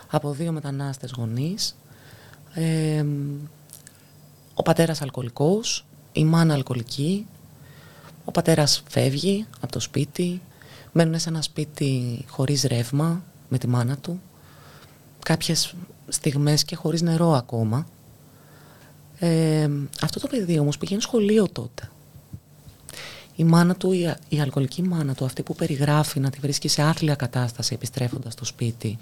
[0.10, 1.76] από δύο μετανάστες γονείς.
[2.54, 3.06] Ε,
[4.60, 7.28] ο πατέρας αλκοολικός, η μάνα αλκοολική,
[8.26, 10.42] ο πατέρας φεύγει από το σπίτι,
[10.92, 14.22] μένουν σε ένα σπίτι χωρίς ρεύμα με τη μάνα του,
[15.24, 15.76] κάποιες
[16.08, 17.88] στιγμές και χωρίς νερό ακόμα.
[19.20, 19.70] Ε,
[20.02, 21.90] αυτό το παιδί όμως πηγαίνει σχολείο τότε.
[23.40, 26.82] Η μάνα του, η, η αλκοολική μάνα του, αυτή που περιγράφει να τη βρίσκει σε
[26.82, 28.98] άθλια κατάσταση επιστρέφοντας στο σπίτι,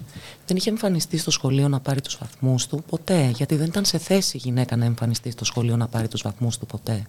[0.46, 3.98] δεν είχε εμφανιστεί στο σχολείο να πάρει τους βαθμούς του ποτέ, γιατί δεν ήταν σε
[3.98, 7.06] θέση η γυναίκα να εμφανιστεί στο σχολείο να πάρει τους βαθμούς του ποτέ.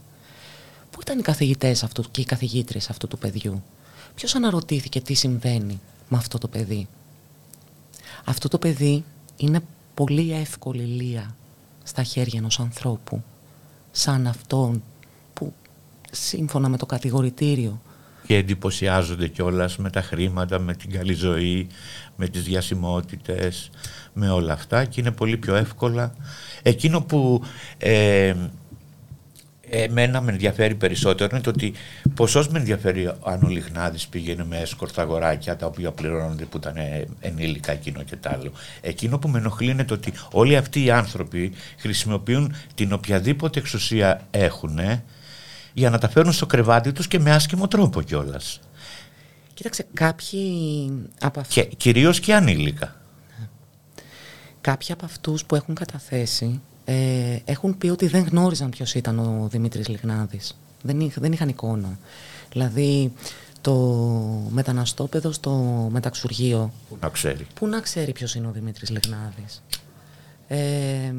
[0.92, 3.63] Πού ήταν οι καθηγητές αυτού και οι καθηγήτρες αυτού του παιδιού;
[4.15, 6.88] Ποιος αναρωτήθηκε τι συμβαίνει με αυτό το παιδί;
[8.26, 9.04] Αυτό το παιδί
[9.38, 9.62] είναι
[9.94, 11.36] πολύ εύκολη λία
[11.84, 13.24] στα χέρια ενός ανθρώπου
[13.92, 14.84] σαν αυτόν που
[16.12, 17.82] σύμφωνα με το κατηγορητήριο
[18.30, 21.67] και εντυπωσιάζονται κιόλας με τα χρήματα, με την καλή ζωή,
[22.15, 23.69] με τις διασημότητες,
[24.13, 26.13] με όλα αυτά και είναι πολύ πιο εύκολα.
[26.63, 27.43] Εκείνο που
[27.78, 28.34] ε,
[29.69, 31.74] εμένα με ενδιαφέρει περισσότερο είναι το ότι
[32.13, 36.76] ποσός με ενδιαφέρει αν ο Λιχνάδης πήγαινε με έσκορτα αγοράκια τα οποία πληρώνονται που ήταν
[37.19, 38.52] ενήλικα εκείνο και τ' άλλο.
[38.82, 44.28] Εκείνο που με ενοχλεί είναι το ότι όλοι αυτοί οι άνθρωποι χρησιμοποιούν την οποιαδήποτε εξουσία
[44.32, 44.80] έχουν
[45.73, 48.60] για να τα φέρουν στο κρεβάτι τους και με άσχημο τρόπο κιόλας.
[49.53, 51.55] Κοίταξε, κάποιοι από αυτούς...
[51.55, 52.95] Και κυρίως και ανήλικα.
[54.62, 59.47] Κάποιοι από αυτούς που έχουν καταθέσει ε, έχουν πει ότι δεν γνώριζαν ποιος ήταν ο
[59.51, 60.58] Δημήτρης Λιγνάδης.
[60.82, 61.99] Δεν, δεν είχαν εικόνα.
[62.51, 63.13] Δηλαδή
[63.62, 63.75] το
[64.49, 65.51] μεταναστόπεδο στο
[65.91, 66.73] μεταξουργείο.
[66.89, 67.47] Πού να ξέρει.
[67.53, 69.63] Πού να ξέρει ποιος είναι ο Δημήτρης Λιγνάδης.
[70.47, 71.13] Ε,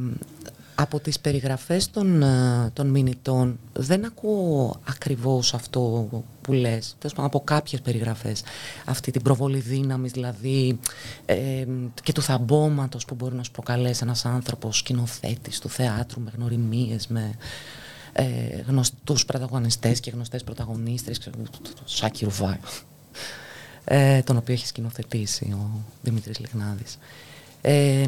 [0.80, 6.08] από τις περιγραφές των, ε, των μηνυτών δεν ακούω ακριβώς αυτό
[6.40, 8.42] που λες, από κάποιες περιγραφές.
[8.84, 10.78] Αυτή την προβολή δύναμης δηλαδή
[11.26, 11.64] ε,
[12.02, 17.06] και του θαμπόματος που μπορεί να σου προκαλέσει ένας άνθρωπος σκηνοθέτης του θεάτρου με γνωριμίες,
[17.06, 17.34] με
[18.12, 18.24] ε,
[18.66, 21.30] γνωστούς πρωταγωνιστές και γνωστές πρωταγωνίστρες, το
[21.84, 22.58] Σάκη Ρουβάη,
[23.84, 26.98] ε, τον οποίο έχει σκηνοθετήσει ο Δημήτρης Λιγνάδης.
[27.60, 28.04] Ε,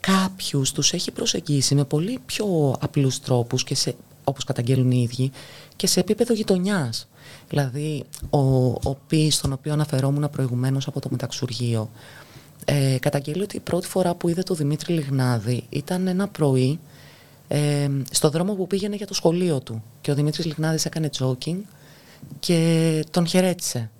[0.00, 5.30] κάποιους τους έχει προσεγγίσει με πολύ πιο απλούς τρόπους και σε, όπως καταγγέλνουν οι ίδιοι
[5.76, 7.08] και σε επίπεδο γειτονιάς.
[7.48, 11.90] Δηλαδή ο, ο Πις, στον οποίο αναφερόμουν προηγουμένως από το μεταξουργείο
[12.64, 16.78] ε, καταγγέλει ότι η πρώτη φορά που είδε το Δημήτρη Λιγνάδη ήταν ένα πρωί
[17.48, 21.60] ε, στο δρόμο που πήγαινε για το σχολείο του και ο Δημήτρης Λιγνάδης έκανε τζόκινγκ
[22.38, 23.90] και τον χαιρέτησε.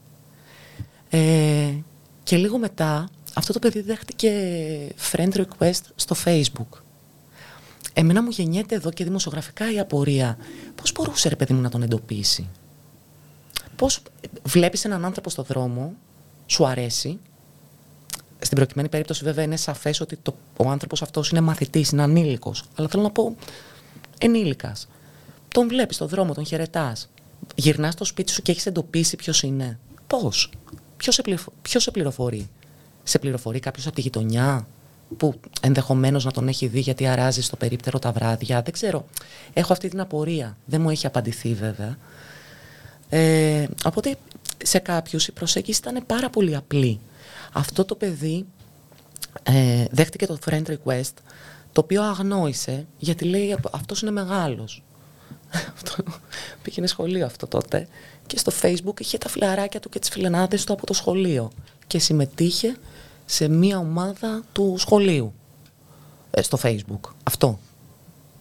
[1.10, 1.74] Ε,
[2.22, 4.32] και λίγο μετά αυτό το παιδί δέχτηκε
[5.12, 6.78] friend request στο facebook.
[7.92, 10.36] Εμένα μου γεννιέται εδώ και δημοσιογραφικά η απορία.
[10.74, 12.48] Πώς μπορούσε ρε παιδί μου να τον εντοπίσει;
[13.76, 14.02] Πώς
[14.42, 15.94] βλέπεις έναν άνθρωπο στο δρόμο,
[16.46, 17.18] σου αρέσει;
[18.38, 22.64] Στην προκειμένη περίπτωση βέβαια είναι σαφές ότι το, ο άνθρωπος αυτός είναι μαθητής, είναι ανήλικος.
[22.74, 23.36] Αλλά θέλω να πω
[24.18, 24.88] ενήλικας.
[25.48, 27.10] Τον βλέπεις στο δρόμο, τον χαιρετάς.
[27.54, 29.78] Γυρνάς στο σπίτι σου και έχεις εντοπίσει ποιος είναι.
[30.06, 30.50] Πώς;
[31.62, 32.48] Ποιος σε πληροφορεί;
[33.10, 34.66] Σε πληροφορεί κάποιος από τη γειτονιά
[35.16, 38.62] που ενδεχομένως να τον έχει δει γιατί αράζει στο περίπτερο τα βράδια.
[38.62, 39.06] Δεν ξέρω.
[39.52, 40.56] Έχω αυτή την απορία.
[40.64, 41.98] Δεν μου έχει απαντηθεί βέβαια.
[43.08, 44.16] Ε, οπότε
[44.64, 47.00] σε κάποιους η προσέγγιση ήταν πάρα πολύ απλή.
[47.52, 48.46] Αυτό το παιδί
[49.42, 51.14] ε, δέχτηκε το friend request
[51.72, 54.82] το οποίο αγνόησε γιατί λέει αυτός είναι μεγάλος.
[56.62, 57.88] Πήγαινε σχολείο αυτό τότε
[58.26, 61.50] και στο facebook είχε τα φιλαράκια του και τις φιλενάδες του από το σχολείο
[61.86, 62.76] και συμμετείχε
[63.30, 65.32] σε μία ομάδα του σχολείου
[66.30, 67.10] ε, στο facebook.
[67.22, 67.58] Αυτό.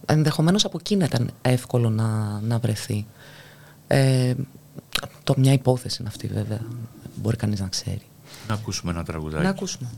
[0.06, 3.06] Ενδεχομένως από εκείνα ήταν εύκολο να, να βρεθεί.
[3.88, 4.34] Ε,
[5.24, 6.62] το μια υπόθεση είναι αυτή βέβαια.
[7.16, 8.02] Μπορεί κανείς να ξέρει.
[8.48, 9.44] Να ακούσουμε ένα τραγουδάκι.
[9.44, 9.90] Να ακούσουμε.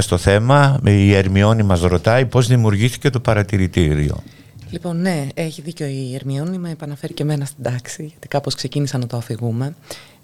[0.00, 4.22] Πριν μπούμε στο θέμα, η Ερμιόνη μας ρωτάει πώς δημιουργήθηκε το παρατηρητήριο.
[4.70, 8.98] Λοιπόν, ναι, έχει δίκιο η Ερμιόνη, με επαναφέρει και εμένα στην τάξη, γιατί κάπως ξεκίνησα
[8.98, 9.74] να το αφηγούμε.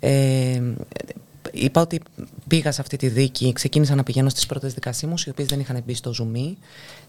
[0.01, 0.61] Ε,
[1.53, 2.01] είπα ότι
[2.47, 5.83] πήγα σε αυτή τη δίκη, ξεκίνησα να πηγαίνω στις πρώτες δικασίμους, οι οποίες δεν είχαν
[5.87, 6.55] μπει στο Zoom.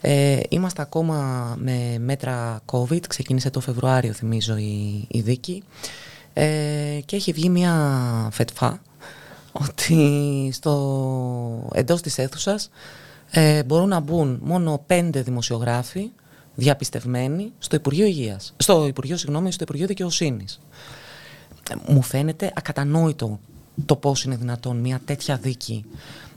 [0.01, 5.63] Ε, είμαστε ακόμα με μέτρα COVID, ξεκίνησε το Φεβρουάριο θυμίζω η, η δίκη
[6.33, 6.45] ε,
[7.05, 7.73] και έχει βγει μια
[8.31, 8.81] φετφά
[9.61, 12.69] ότι στο, εντός της αίθουσας
[13.31, 16.11] ε, μπορούν να μπουν μόνο πέντε δημοσιογράφοι
[16.55, 20.59] διαπιστευμένοι στο Υπουργείο Υγείας, στο Υπουργείο, συγγνώμη, στο Υπουργείο Δικαιοσύνης.
[21.87, 23.39] Μου φαίνεται ακατανόητο
[23.85, 25.85] το πώς είναι δυνατόν μια τέτοια δίκη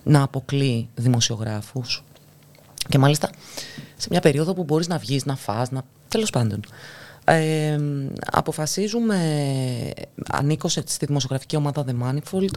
[0.03, 2.05] να αποκλεί δημοσιογράφους
[2.89, 3.31] και μάλιστα
[3.97, 5.83] σε μια περίοδο που μπορείς να βγεις, να φας, να...
[6.09, 6.61] τέλος πάντων.
[7.33, 7.79] Ε,
[8.31, 9.19] αποφασίζουμε,
[10.31, 12.55] ανήκω στη δημοσιογραφική ομάδα The Manifold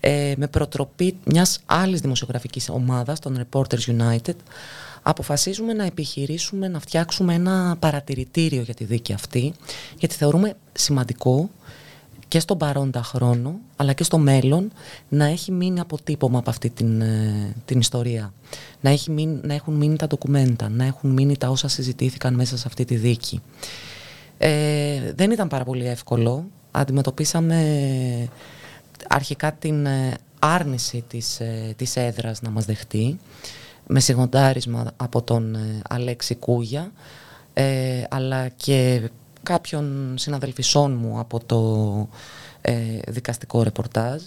[0.00, 4.34] ε, με προτροπή μιας άλλης δημοσιογραφικής ομάδας, των Reporters United
[5.02, 9.52] αποφασίζουμε να επιχειρήσουμε να φτιάξουμε ένα παρατηρητήριο για τη δίκη αυτή
[9.98, 11.50] γιατί θεωρούμε σημαντικό
[12.28, 14.72] και στον παρόντα χρόνο αλλά και στο μέλλον
[15.08, 18.32] να έχει μείνει αποτύπωμα από αυτή την, ε, την ιστορία.
[18.80, 19.10] Να, έχει
[19.42, 22.96] να έχουν μείνει τα ντοκουμέντα, να έχουν μείνει τα όσα συζητήθηκαν μέσα σε αυτή τη
[22.96, 23.42] δίκη.
[24.46, 26.44] Ε, δεν ήταν πάρα πολύ εύκολο.
[26.70, 28.28] Αντιμετωπίσαμε
[29.08, 31.40] αρχικά την ε, άρνηση της,
[31.76, 33.18] της έδρας να μας δεχτεί
[33.86, 35.56] με σιγοντάρισμα από τον
[35.88, 36.92] Αλέξη Κούγια
[38.08, 39.10] αλλά και
[39.42, 42.08] κάποιων συναδελφισών μου από το
[42.60, 42.74] ε,
[43.08, 44.22] δικαστικό ρεπορτάζ.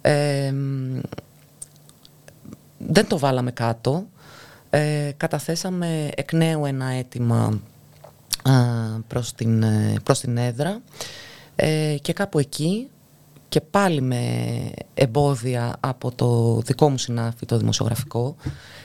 [0.00, 0.54] Ε,
[2.78, 4.06] δεν το βάλαμε κάτω.
[4.70, 7.60] Ε, καταθέσαμε εκ νέου ένα αίτημα
[9.06, 9.64] προς, την,
[10.02, 10.80] προς την έδρα.
[12.00, 12.88] Και κάπου εκεί.
[13.48, 14.24] Και πάλι με
[14.94, 18.36] εμπόδια από το δικό μου συνάφη, το δημοσιογραφικό.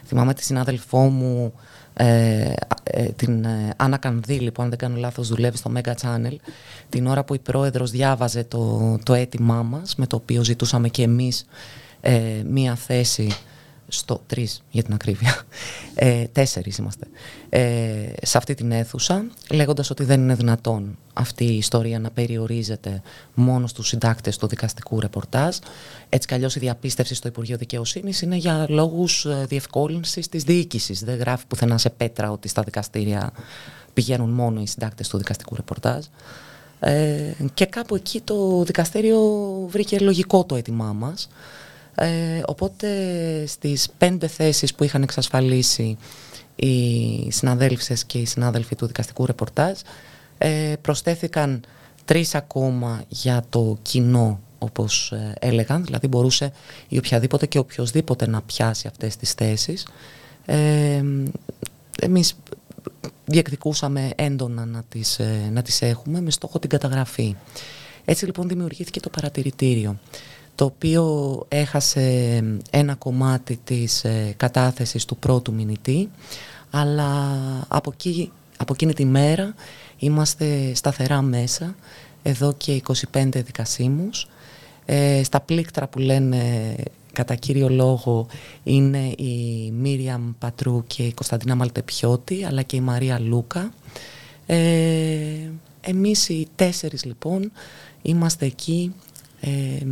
[0.05, 1.53] Θυμάμαι τη συνάδελφό μου
[1.99, 2.53] ε,
[2.83, 6.35] ε, την ε, Άννα Κανδύλη που αν δεν κάνω λάθος δουλεύει στο Mega Channel.
[6.89, 11.03] Την ώρα που η πρόεδρος διάβαζε το, το αίτημά μας με το οποίο ζητούσαμε και
[11.03, 11.45] εμείς
[12.01, 13.31] ε, μία θέση
[13.87, 15.41] στο τρεις για την ακρίβεια,
[15.95, 17.07] ε, τέσσερις είμαστε,
[17.49, 23.01] ε, σε αυτή την αίθουσα, λέγοντας ότι δεν είναι δυνατόν αυτή η ιστορία να περιορίζεται
[23.33, 25.57] μόνο στους συντάκτες του δικαστικού ρεπορτάζ.
[26.09, 31.03] Έτσι κι αλλιώς η διαπίστευση στο Υπουργείο Δικαιοσύνης είναι για λόγους ε, διευκόλυνσης της διοίκησης.
[31.03, 33.31] Δεν γράφει πουθενά σε πέτρα ότι στα δικαστήρια
[33.93, 36.05] πηγαίνουν μόνο οι συντάκτες του δικαστικού ρεπορτάζ.
[36.79, 39.19] Ε, και κάπου εκεί το δικαστήριο
[39.67, 41.29] βρήκε λογικό το αίτημά μας
[41.99, 42.87] ε, οπότε
[43.47, 45.97] στις πέντε θέσεις που είχαν εξασφαλίσει
[46.55, 49.79] οι συναδέλφες και οι συνάδελφοι του δικαστικού ρεπορτάζ
[50.37, 51.63] ε, προσθέθηκαν
[52.05, 56.51] τρεις ακόμα για το κοινό όπως ε, έλεγαν, δηλαδή μπορούσε
[56.87, 59.87] η οποιαδήποτε και οποιοδήποτε να πιάσει αυτές τις θέσεις.
[60.45, 61.03] Ε,
[62.01, 62.35] εμείς
[63.25, 67.35] διεκδικούσαμε έντονα να τις, ε, να τις έχουμε με στόχο την καταγραφή.
[68.05, 69.99] Έτσι λοιπόν δημιουργήθηκε το παρατηρητήριο
[70.57, 71.05] το οποίο
[71.47, 76.09] έχασε ένα κομμάτι της ε, κατάθεσης του πρώτου μηνυτή,
[76.69, 79.53] αλλά από, εκεί, από εκείνη τη μέρα
[79.97, 81.75] είμαστε σταθερά μέσα,
[82.23, 82.81] εδώ και
[83.13, 84.27] 25 δικασίμους.
[84.85, 86.75] Ε, στα πλήκτρα που λένε
[87.13, 88.27] κατά κύριο λόγο
[88.63, 93.73] είναι η Μίριαμ Πατρού και η Κωνσταντίνα Μαλτεπιώτη, αλλά και η Μαρία Λούκα.
[94.45, 94.57] Ε,
[95.81, 97.51] εμείς οι τέσσερις λοιπόν
[98.01, 98.93] είμαστε εκεί
[99.41, 99.85] ε,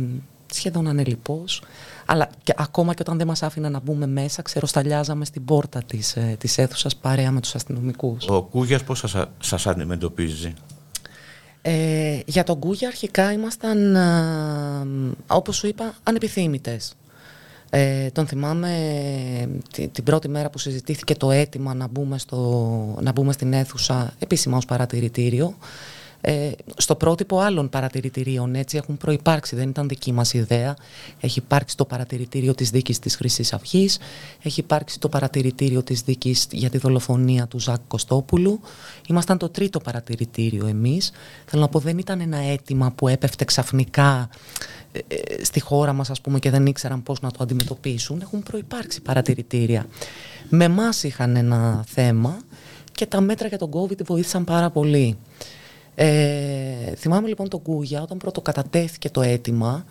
[0.56, 1.62] σχεδόν ανελειπώς,
[2.06, 6.16] αλλά και ακόμα και όταν δεν μας άφηναν να μπούμε μέσα, ξεροσταλιάζαμε στην πόρτα της,
[6.16, 8.28] ε, της αίθουσας παρέα με τους αστυνομικούς.
[8.28, 10.54] Ο Κούγιας πώς σας, σας αντιμετωπίζει;
[11.62, 14.86] Ε, για τον Κούγια αρχικά ήμασταν, α,
[15.26, 16.94] όπως σου είπα, ανεπιθύμητες.
[17.70, 18.70] Ε, τον θυμάμαι
[19.72, 24.14] την, την πρώτη μέρα που συζητήθηκε το αίτημα να μπούμε, στο, να μπούμε στην αίθουσα
[24.18, 25.54] επίσημα ως παρατηρητήριο
[26.20, 28.54] ε, στο πρότυπο άλλων παρατηρητηρίων.
[28.54, 30.76] Έτσι έχουν προϋπάρξει, δεν ήταν δική μας ιδέα.
[31.20, 33.98] Έχει υπάρξει το παρατηρητήριο της δίκης της χρυσής αυγής,
[34.42, 38.60] έχει υπάρξει το παρατηρητήριο της δίκης για τη δολοφονία του Ζάκ Κωστόπουλου.
[39.08, 41.10] Ήμασταν το τρίτο παρατηρητήριο εμείς.
[41.44, 44.28] Θέλω να πω δεν ήταν ένα αίτημα που έπεφτε ξαφνικά
[44.92, 48.20] ε, ε, στη χώρα μας ας πούμε και δεν ήξεραν πώς να το αντιμετωπίσουν.
[48.20, 49.86] Έχουν προϋπάρξει παρατηρητήρια.
[50.48, 52.38] Με εμάς είχαν ένα θέμα
[52.92, 55.16] και τα μέτρα για τον COVID βοήθησαν πάρα πολύ.
[55.98, 59.84] Ε, θυμάμαι λοιπόν τον Κούγια όταν πρώτο κατατέθηκε το αίτημα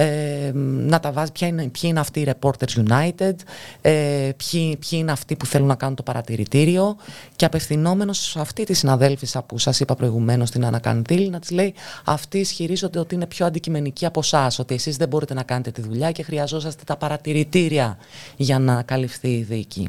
[0.00, 3.34] ε, να τα βάζει, ποια είναι, ποιοι είναι αυτοί οι Reporters United,
[3.80, 6.96] ε, ποιοι, ποιοι είναι αυτοί που θέλουν να κάνουν το παρατηρητήριο
[7.36, 11.74] και απευθυνόμενος σε αυτή τη συναδέλφισσα που σας είπα προηγουμένως στην Ανακαντήλ να της λέει
[12.04, 15.80] αυτοί ισχυρίζονται ότι είναι πιο αντικειμενικοί από εσά, ότι εσείς δεν μπορείτε να κάνετε τη
[15.80, 17.98] δουλειά και χρειαζόσαστε τα παρατηρητήρια
[18.36, 19.88] για να καλυφθεί η δίκη.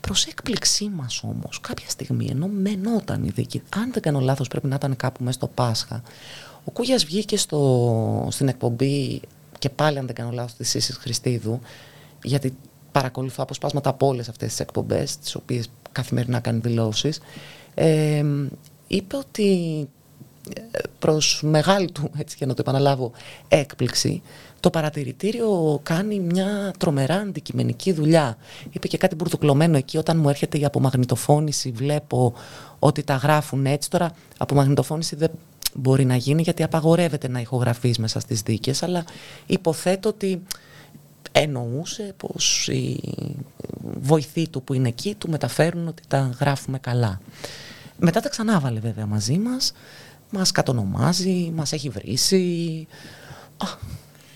[0.00, 4.66] Προς έκπληξή μας όμως, κάποια στιγμή, ενώ μενόταν η δίκη, αν δεν κάνω λάθος, πρέπει
[4.66, 6.02] να ήταν κάπου μέσα στο Πάσχα,
[6.64, 9.20] ο Κούγιας βγήκε στο, στην εκπομπή
[9.58, 11.60] και πάλι, αν δεν κάνω λάθος, της Σύση Χριστίδου,
[12.22, 12.56] γιατί
[12.92, 17.20] παρακολουθώ αποσπάσματα από όλες αυτές τις εκπομπές, τις οποίες καθημερινά κάνει δηλώσεις.
[17.74, 18.24] Ε,
[18.86, 19.78] είπε ότι
[20.54, 23.12] ε, προς μεγάλη του, έτσι για να το επαναλάβω,
[23.48, 24.22] έκπληξη,
[24.60, 28.36] το παρατηρητήριο κάνει μια τρομερά αντικειμενική δουλειά.
[28.70, 32.34] Είπε και κάτι μπουρδουκλωμένο εκεί όταν μου έρχεται η απομαγνητοφώνηση, βλέπω
[32.78, 33.90] ότι τα γράφουν έτσι.
[33.90, 35.30] Τώρα απομαγνητοφώνηση δεν
[35.74, 39.04] μπορεί να γίνει γιατί απαγορεύεται να ηχογραφείς μέσα στις δίκες, αλλά
[39.46, 40.42] υποθέτω ότι
[41.32, 43.00] εννοούσε πως οι
[44.00, 47.20] βοηθοί του που είναι εκεί του μεταφέρουν ότι τα γράφουμε καλά.
[47.98, 49.72] Μετά τα ξανάβαλε βέβαια μαζί μας,
[50.30, 52.86] μας κατονομάζει, μας έχει βρήσει.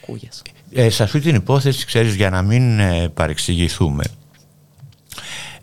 [0.09, 4.05] Α, ε, σε αυτή την υπόθεση, ξέρεις, για να μην ε, παρεξηγηθούμε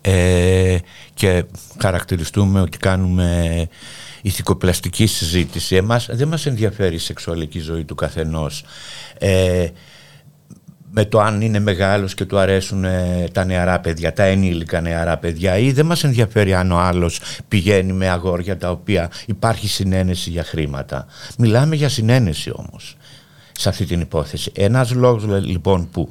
[0.00, 0.76] ε,
[1.14, 1.44] και
[1.78, 3.68] χαρακτηριστούμε ότι κάνουμε
[4.22, 8.64] ηθικοπλαστική συζήτηση, εμάς δεν μας ενδιαφέρει η σεξουαλική ζωή του καθενός.
[9.18, 9.66] Ε,
[10.94, 15.18] με το αν είναι μεγάλος και του αρέσουν ε, τα νεαρά παιδιά, τα ενήλικα νεαρά
[15.18, 20.30] παιδιά ή δεν μας ενδιαφέρει αν ο άλλος πηγαίνει με αγόρια τα οποία υπάρχει συνένεση
[20.30, 21.06] για χρήματα.
[21.38, 22.96] Μιλάμε για συνένεση όμως
[23.52, 24.52] σε αυτή την υπόθεση.
[24.54, 26.08] Ένας λόγος λοιπόν που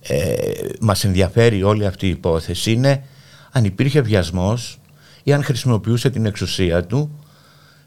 [0.00, 0.34] ε,
[0.80, 3.04] μας ενδιαφέρει όλη αυτή η υπόθεση είναι
[3.50, 4.80] αν υπήρχε βιασμός
[5.22, 7.10] ή αν χρησιμοποιούσε την εξουσία του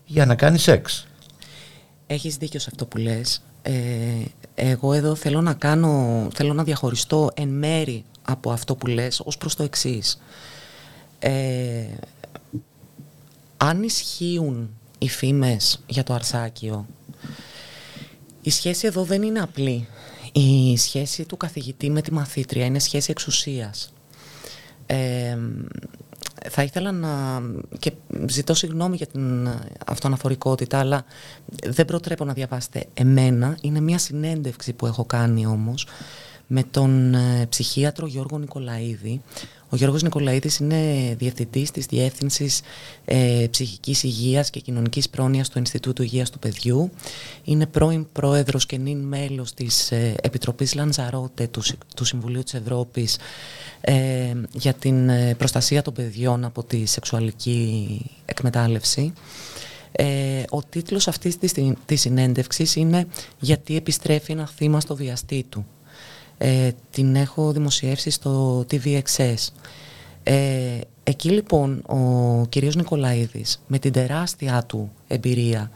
[0.06, 1.08] για να κάνει σεξ.
[2.08, 3.42] Έχεις δίκιο σε αυτό που λες.
[3.62, 3.74] Ε,
[4.56, 9.38] εγώ εδώ θέλω να κάνω, θέλω να διαχωριστώ εν μέρη από αυτό που λες ως
[9.38, 10.22] προς το εξής.
[11.20, 11.86] Ε,
[13.58, 16.86] αν ισχύουν οι φήμες για το αρσάκιο
[18.44, 19.88] η σχέση εδώ δεν είναι απλή.
[20.32, 23.94] Η σχέση του καθηγητή με τη μαθήτρια είναι σχέση εξουσίας.
[24.86, 25.38] Ε,
[26.50, 27.42] θα ήθελα να...
[27.80, 27.92] και
[28.28, 29.50] ζητώ συγγνώμη για την
[29.86, 31.06] αυτοαναφορικότητα, αλλά
[31.68, 33.58] δεν προτρέπω να διαβάσετε εμένα.
[33.62, 35.88] Είναι μια συνέντευξη που έχω κάνει όμως
[36.48, 39.22] με τον ε, ψυχίατρο Γιώργο Νικολαίδη,
[39.74, 42.62] ο Γιώργος Νικολαίδης είναι διευθυντής της Διεύθυνσης
[43.06, 46.92] ε, Ψυχικής Υγείας και Κοινωνικής Πρόνοιας του Ινστιτούτου Υγείας του Παιδιού.
[47.44, 51.62] Είναι πρώην πρόεδρος και νυν μέλος της ε, Επιτροπής Λανζαρότε του,
[51.96, 53.18] του Συμβουλίου της Ευρώπης
[53.82, 59.14] ε, για την ε, προστασία των παιδιών από τη σεξουαλική εκμετάλλευση.
[59.92, 61.54] Ε, ο τίτλος αυτής της,
[61.86, 63.08] της συνέντευξης είναι
[63.40, 65.66] «Γιατί επιστρέφει ένα θύμα στο βιαστή του».
[66.38, 69.48] Ε, την έχω δημοσιεύσει στο TVXS.
[70.24, 75.72] Ε, εκεί λοιπόν ο κυρίος Νικολαίδης με την τεράστια του εμπειρία,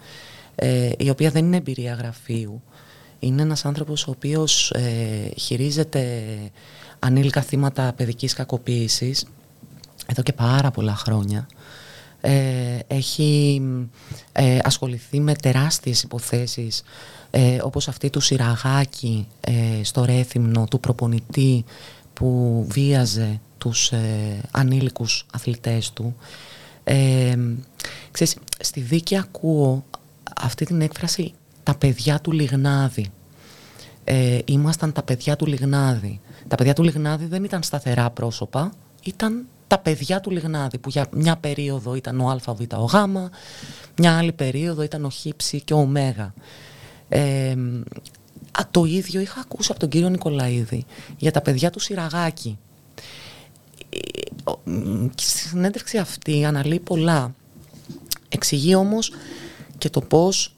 [0.55, 2.61] ε, η οποία δεν είναι εμπειρία γραφείου,
[3.19, 6.23] είναι ένας άνθρωπος ο οποίος ε, χειρίζεται
[6.99, 9.25] ανήλικα θύματα παιδικής κακοποίησης
[10.05, 11.47] εδώ και πάρα πολλά χρόνια.
[12.21, 13.61] Ε, έχει
[14.31, 16.83] ε, ασχοληθεί με τεράστιες υποθέσεις
[17.31, 21.65] ε, όπως αυτή του Σιραγάκη ε, στο Ρέθυμνο του προπονητή
[22.13, 26.15] που βίαζε τους ε, ανήλικους αθλητές του.
[26.83, 27.37] Ε,
[28.11, 29.85] ξέρεις, στη δίκη ακούω
[30.41, 33.09] αυτή την έκφραση «τα παιδιά του Λιγνάδη».
[34.03, 36.19] Ε, ήμασταν τα παιδιά του Λιγνάδη.
[36.47, 38.71] Τα παιδιά του Λιγνάδη δεν ήταν σταθερά πρόσωπα,
[39.03, 42.93] ήταν τα παιδιά του Λιγνάδη που για μια περίοδο ήταν ο Α, Β, ο Γ,
[43.97, 45.25] μια άλλη περίοδο ήταν ο Χ,
[45.63, 45.91] και ο Ω.
[47.09, 47.55] Ε,
[48.71, 50.85] το ίδιο είχα ακούσει από τον κύριο Νικολαίδη
[51.17, 52.57] για τα παιδιά του Σιραγάκη.
[53.89, 53.99] Ε,
[55.15, 57.35] στη συνέντευξη αυτή αναλύει πολλά.
[58.29, 59.11] Εξηγεί όμως
[59.77, 60.55] και το πώς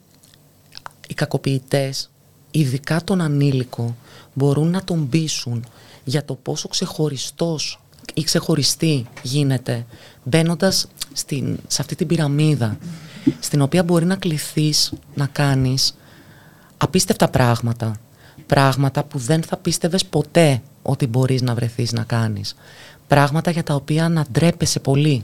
[1.08, 2.10] οι κακοποιητές,
[2.52, 3.96] ειδικά τον ανήλικο,
[4.34, 5.66] μπορούν να τον πείσουν
[6.04, 7.82] για το πόσο ξεχωριστός
[8.14, 9.86] ή ξεχωριστή γίνεται
[10.24, 12.78] μπαίνοντας στην, σε αυτή την πυραμίδα
[13.40, 15.98] στην οποία μπορεί να κληθείς να κάνεις
[16.78, 17.96] απίστευτα πράγματα.
[18.46, 22.56] Πράγματα που δεν θα πίστευες ποτέ ότι μπορείς να βρεθείς να κάνεις.
[23.08, 25.24] Πράγματα για τα οποία να ντρέπεσαι πολύ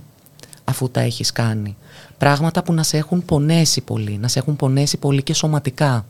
[0.64, 1.78] αφού τα έχεις κάνει.
[2.18, 6.06] Πράγματα που να σε έχουν πονέσει πολύ, να σε έχουν πονέσει πολύ και σωματικά.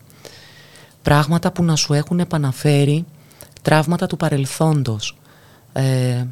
[1.02, 3.06] Πράγματα που να σου έχουν επαναφέρει
[3.62, 5.18] τραύματα του παρελθόντος.
[5.74, 6.26] Ε,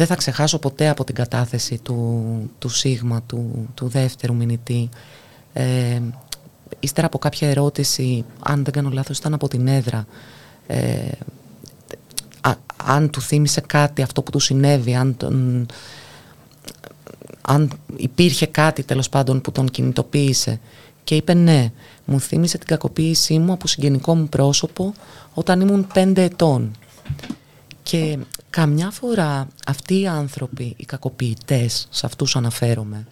[0.00, 4.88] δεν θα ξεχάσω ποτέ από την κατάθεση του, του Σίγμα, του, του δεύτερου μηνυτή.
[5.52, 6.00] Ε,
[6.80, 10.06] ύστερα από κάποια ερώτηση, αν δεν κάνω λάθος ήταν από την έδρα,
[10.66, 11.08] ε,
[12.76, 15.66] αν του θύμισε κάτι αυτό που του συνέβη, αν, τον,
[17.40, 20.60] αν υπήρχε κάτι τέλος πάντων που τον κινητοποίησε
[21.04, 21.72] και είπε ναι,
[22.04, 24.94] μου θύμισε την κακοποίησή μου από συγγενικό μου πρόσωπο
[25.34, 26.70] όταν ήμουν πέντε ετών.
[27.82, 28.18] Και
[28.50, 33.06] καμιά φορά αυτοί οι άνθρωποι, οι κακοποιητές, σε αυτούς αναφέρομαι,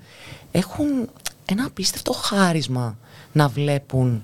[0.50, 1.08] έχουν
[1.44, 2.98] ένα απίστευτο χάρισμα
[3.32, 4.22] να βλέπουν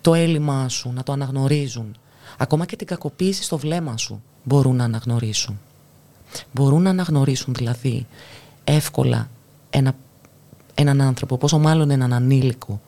[0.00, 1.96] το έλλειμμα σου, να το αναγνωρίζουν.
[2.36, 5.60] Ακόμα και την κακοποίηση στο βλέμμα σου μπορούν να αναγνωρίσουν.
[6.52, 8.06] Μπορούν να αναγνωρίσουν δηλαδή
[8.64, 9.30] εύκολα
[9.70, 9.94] ένα,
[10.74, 12.80] έναν άνθρωπο, πόσο μάλλον έναν ανήλικο,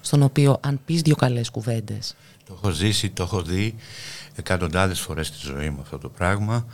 [0.00, 2.14] στον οποίο αν πεις δύο καλές κουβέντες.
[2.46, 3.74] Το έχω ζήσει, το έχω δει
[4.40, 6.66] εκατοντάδες φορές στη ζωή μου αυτό το πράγμα.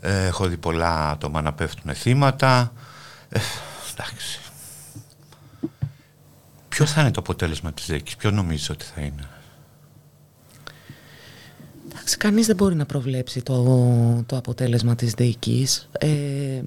[0.00, 2.72] Ε, έχω δει πολλά άτομα να πέφτουν θύματα.
[3.28, 3.38] Ε,
[3.92, 4.40] εντάξει.
[6.68, 9.28] Ποιο θα είναι το αποτέλεσμα της δίκης, ποιο νομίζεις ότι θα είναι;
[11.92, 13.64] Εντάξει, κανείς δεν μπορεί να προβλέψει το,
[14.26, 15.88] το αποτέλεσμα της δίκης.
[15.92, 16.62] Ε,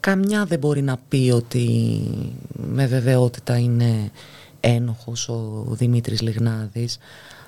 [0.00, 2.00] καμιά δεν μπορεί να πει ότι
[2.52, 4.10] με βεβαιότητα είναι
[4.60, 6.98] ένοχος ο Δημήτρης Λιγνάδης.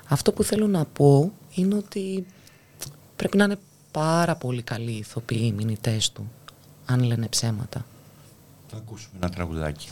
[0.07, 2.25] Αυτό που θέλω να πω είναι ότι
[3.15, 3.57] πρέπει να είναι
[3.91, 6.31] πάρα πολύ καλοί ηθοποιοί οι μηνυτές του,
[6.85, 7.85] αν λένε ψέματα.
[8.67, 9.89] Θα ακούσουμε ένα τραγουδάκι.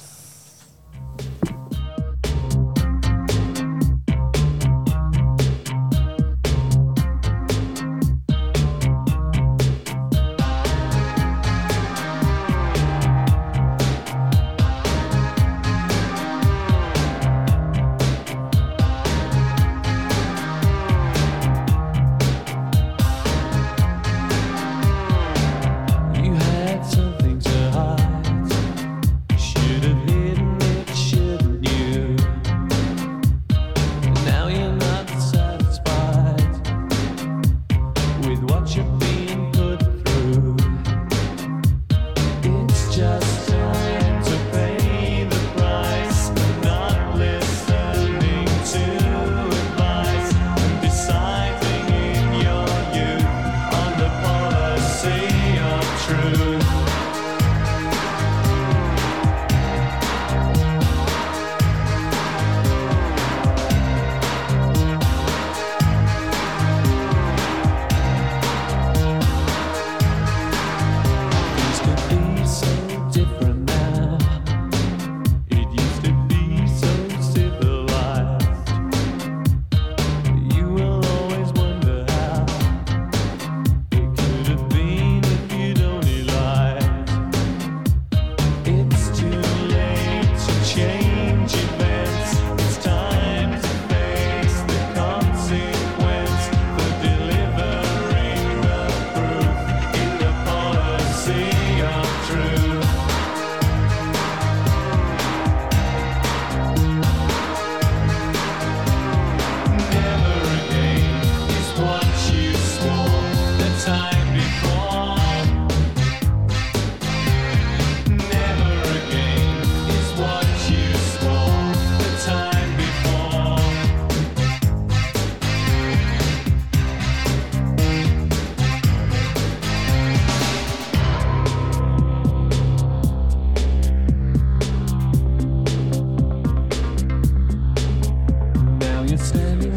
[139.13, 139.72] you're standing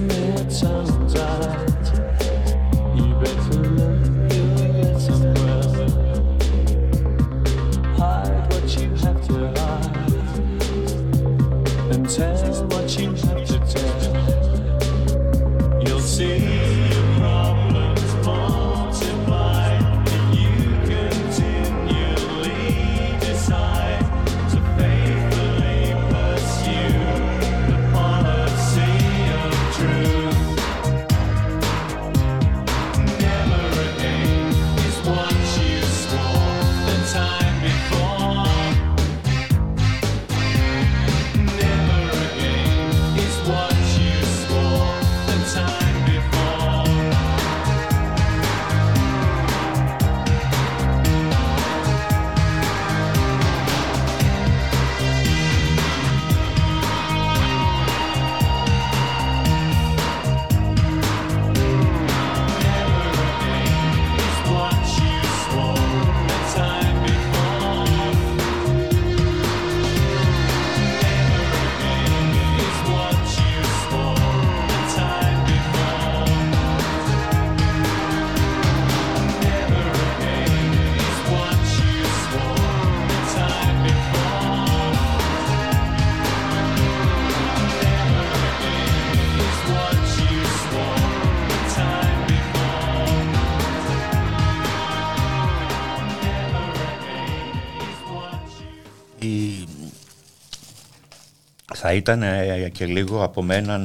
[101.88, 103.80] θα ήταν ε, και λίγο από μένα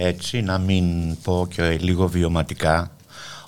[0.00, 2.90] έτσι να μην πω και λίγο βιωματικά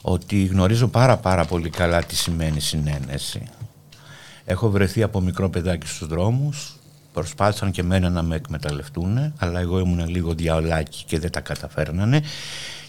[0.01, 3.42] ότι γνωρίζω πάρα πάρα πολύ καλά τι σημαίνει συνένεση.
[4.44, 6.76] Έχω βρεθεί από μικρό παιδάκι στους δρόμους,
[7.12, 12.22] προσπάθησαν και μένα να με εκμεταλλευτούν, αλλά εγώ ήμουν λίγο διαολάκι και δεν τα καταφέρνανε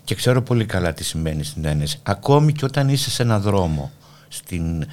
[0.04, 2.00] και ξέρω πολύ καλά τι σημαίνει συνένεση.
[2.04, 3.92] Ακόμη και όταν είσαι σε ένα δρόμο
[4.28, 4.86] στην,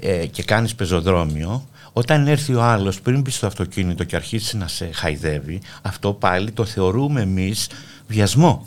[0.00, 4.68] ε, και κάνεις πεζοδρόμιο, όταν έρθει ο άλλος πριν μπει στο αυτοκίνητο και αρχίσει να
[4.68, 7.70] σε χαϊδεύει, αυτό πάλι το θεωρούμε εμείς
[8.06, 8.66] βιασμό.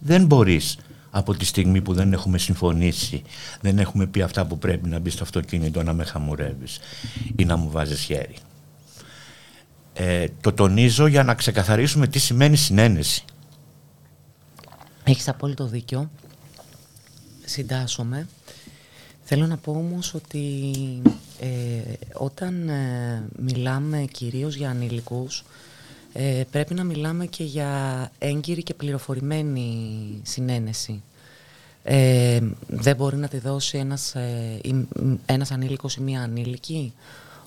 [0.00, 0.78] Δεν μπορείς
[1.10, 3.22] από τη στιγμή που δεν έχουμε συμφωνήσει,
[3.60, 6.78] δεν έχουμε πει αυτά που πρέπει να μπει στο αυτοκίνητο να με χαμουρεύεις
[7.36, 8.36] ή να μου βάζεις χέρι.
[9.92, 13.24] Ε, το τονίζω για να ξεκαθαρίσουμε τι σημαίνει συνένεση.
[15.04, 16.10] Έχεις απόλυτο δίκιο.
[17.44, 18.28] Συντάσσομαι.
[19.24, 20.62] Θέλω να πω όμως ότι
[21.40, 25.44] ε, όταν ε, μιλάμε κυρίως για ανήλικους
[26.16, 31.02] ε, πρέπει να μιλάμε και για έγκυρη και πληροφορημένη συνένεση.
[31.82, 34.60] Ε, δεν μπορεί να τη δώσει ένας, ε,
[35.26, 36.92] ένας ανήλικος ή μία ανήλικη.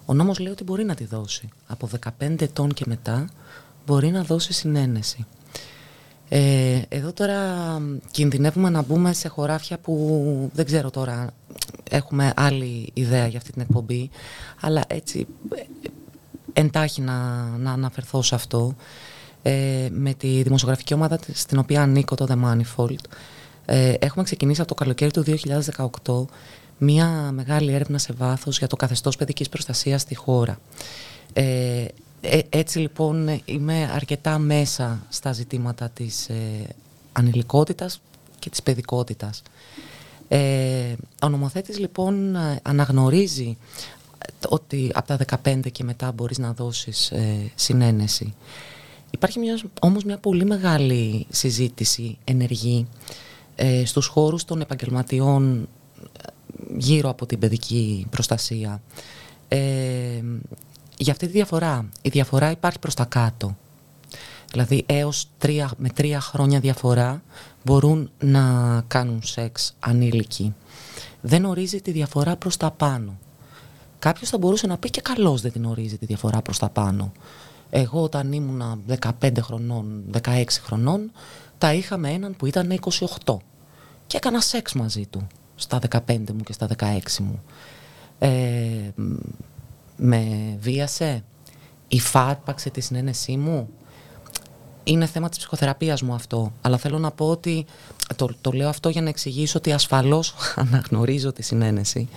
[0.06, 1.50] Ο νόμος λέει ότι μπορεί να τη δώσει.
[1.68, 3.30] Από 15 ετών και μετά
[3.86, 5.26] μπορεί να δώσει συνένεση.
[6.30, 7.42] Ε, εδώ τώρα
[8.12, 11.30] κινδυνεύουμε να μπούμε σε χωράφια που δεν ξέρω τώρα
[11.90, 14.10] έχουμε άλλη ιδέα για αυτή την εκπομπή
[14.62, 15.28] αλλά έτσι
[16.54, 18.76] εντάχει να, να αναφερθώ σε αυτό
[19.42, 23.04] ε, με τη δημοσιογραφική ομάδα στην οποία ανήκω το The Manifold
[23.66, 25.24] ε, έχουμε ξεκινήσει από το καλοκαίρι του
[26.06, 26.26] 2018
[26.78, 30.60] μία μεγάλη έρευνα σε βάθος για το καθεστώς παιδικής προστασίας στη χώρα.
[31.34, 31.88] Ε, ε,
[32.50, 36.68] έτσι λοιπόν είμαι αρκετά μέσα στα ζητήματα της ε,
[37.12, 38.02] ανηλικότητας
[38.40, 39.42] και της παιδικότητας.
[40.28, 43.58] Ε, ο νομοθέτης λοιπόν αναγνωρίζει
[44.50, 48.34] ότι από τα 15 και μετά μπορείς να δώσεις ε, συνένεση.
[49.12, 52.88] Υπάρχει μιας, όμως μια πολύ μεγάλη συζήτηση ενεργή
[53.56, 55.68] ε, στους χώρους των επαγγελματιών
[56.78, 58.82] γύρω από την παιδική προστασία.
[59.48, 60.24] Ε,
[60.98, 61.90] για αυτή τη διαφορά.
[62.02, 63.56] Η διαφορά υπάρχει προς τα κάτω.
[64.52, 67.22] Δηλαδή έως τρία, με τρία χρόνια διαφορά
[67.64, 68.44] μπορούν να
[68.88, 70.54] κάνουν σεξ ανήλικοι.
[71.22, 73.18] Δεν ορίζει τη διαφορά προς τα πάνω.
[74.00, 77.12] Κάποιος θα μπορούσε να πει και καλώς δεν την ορίζει τη διαφορά προς τα πάνω.
[77.70, 78.84] Εγώ όταν ήμουν
[79.22, 81.12] 15 χρονών, 16 χρονών,
[81.58, 82.80] τα είχα με έναν που ήταν
[83.26, 83.38] 28
[84.08, 87.42] και έκανα σεξ μαζί του στα 15 μου και στα 16 μου.
[88.20, 88.30] Ε,
[89.98, 91.24] με βίασε,
[91.88, 93.70] υφάρπαξε τη συνένεσή μου;
[94.84, 96.52] Είναι θέμα της ψυχοθεραπείας μου αυτό.
[96.62, 97.66] Αλλά θέλω να πω ότι,
[98.16, 102.08] το, το λέω αυτό για να εξηγήσω ότι ασφαλώς αναγνωρίζω τη συναίνεση.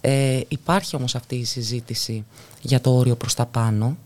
[0.00, 2.24] Ε, υπάρχει όμως αυτή η συζήτηση
[2.62, 3.96] για το όριο προς τα πάνω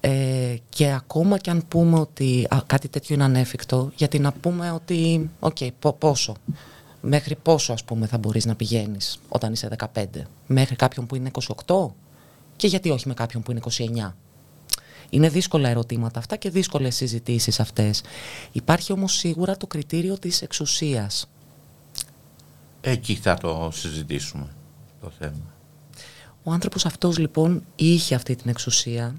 [0.00, 5.30] ε, και ακόμα και αν πούμε ότι κάτι τέτοιο είναι ανέφικτο, γιατί να πούμε ότι,
[5.40, 6.34] OK, okay, πόσο,
[7.00, 10.04] μέχρι πόσο ας πούμε θα μπορείς να πηγαίνεις όταν είσαι 15,
[10.46, 11.30] μέχρι κάποιον που είναι
[11.66, 11.88] 28,
[12.58, 13.60] και γιατί όχι με κάποιον που είναι
[14.06, 14.12] 29.
[15.10, 18.02] Είναι δύσκολα ερωτήματα αυτά και δύσκολες συζητήσεις αυτές.
[18.52, 21.28] Υπάρχει όμως σίγουρα το κριτήριο της εξουσίας.
[22.80, 24.48] Εκεί θα το συζητήσουμε
[25.00, 25.54] το θέμα.
[26.42, 29.16] Ο άνθρωπος αυτός λοιπόν είχε αυτή την εξουσία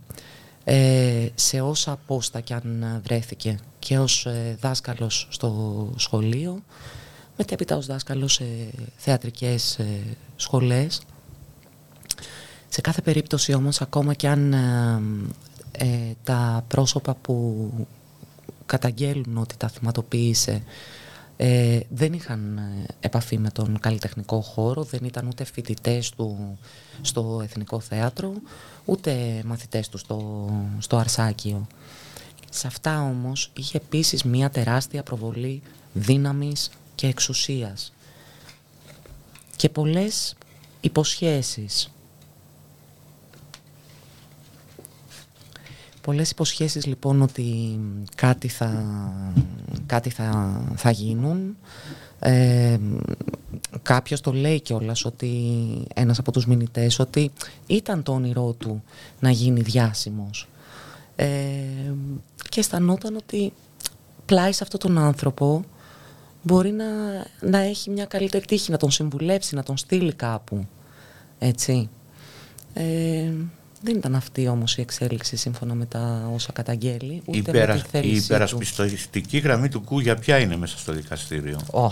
[0.63, 6.63] ε, σε όσα πόστα κι αν βρέθηκε και ως ε, δάσκαλος στο σχολείο
[7.37, 8.45] μετέπειτα ως δάσκαλος σε
[8.97, 9.85] θεατρικές ε,
[10.35, 11.01] σχολές
[12.69, 15.01] σε κάθε περίπτωση όμως ακόμα και αν ε,
[15.71, 17.69] ε, τα πρόσωπα που
[18.65, 20.63] καταγγέλουν ότι τα θυματοποίησε
[21.41, 26.57] ε, δεν είχαν ε, επαφή με τον καλλιτεχνικό χώρο, δεν ήταν ούτε φοιτητές του
[27.01, 28.33] στο Εθνικό Θέατρο,
[28.85, 30.49] ούτε μαθητές του στο,
[30.79, 31.67] στο Αρσάκιο.
[32.49, 35.61] Σε αυτά όμως είχε επίσης μία τεράστια προβολή
[35.93, 37.93] δύναμης και εξουσίας
[39.55, 40.35] και πολλές
[40.81, 41.91] υποσχέσεις
[46.09, 47.79] Πολλές υποσχέσεις λοιπόν ότι
[48.15, 48.83] κάτι θα,
[49.85, 51.57] κάτι θα, θα γίνουν.
[52.19, 52.77] Ε,
[53.81, 55.31] κάποιος το λέει κιόλας ότι
[55.93, 57.31] ένας από τους μηνυτές ότι
[57.67, 58.83] ήταν το όνειρό του
[59.19, 60.47] να γίνει διάσημος.
[61.15, 61.27] Ε,
[62.49, 63.53] και αισθανόταν ότι
[64.25, 65.63] πλάι σε αυτόν τον άνθρωπο
[66.41, 66.85] μπορεί να,
[67.41, 70.67] να έχει μια καλύτερη τύχη, να τον συμβουλεύσει, να τον στείλει κάπου.
[71.39, 71.89] Έτσι.
[72.73, 73.31] Ε,
[73.81, 77.21] δεν ήταν αυτή όμως η εξέλιξη σύμφωνα με τα όσα καταγγέλει.
[77.25, 77.75] Ούτε Υπερα...
[77.93, 81.91] με τη η υπερασπιστική γραμμή του Κούγια ποια είναι μέσα στο δικαστήριο; Oh.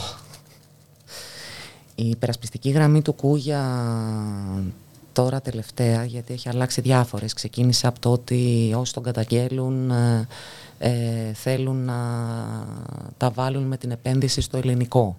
[1.95, 3.61] Η υπερασπιστική γραμμή του Κούγια
[5.13, 7.33] τώρα τελευταία, γιατί έχει αλλάξει διάφορες.
[7.33, 10.27] Ξεκίνησε από το ότι όσοι τον καταγγέλουν ε,
[10.79, 11.97] ε, θέλουν να
[13.17, 15.17] τα βάλουν με την επένδυση στο ελληνικό.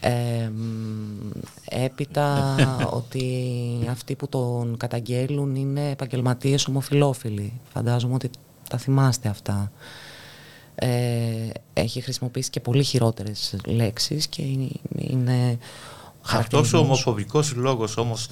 [0.00, 0.50] Ε,
[1.64, 2.54] έπειτα
[3.00, 3.48] ότι
[3.90, 7.52] αυτοί που τον καταγγέλουν είναι επαγγελματίες ομοφιλόφιλοι.
[7.72, 8.30] Φαντάζομαι ότι
[8.68, 9.72] τα θυμάστε αυτά.
[10.74, 14.42] Ε, έχει χρησιμοποιήσει και πολύ χειρότερες λέξεις και
[14.96, 15.58] είναι
[16.22, 18.28] αυτός ο ομοφοβικός λόγος όμως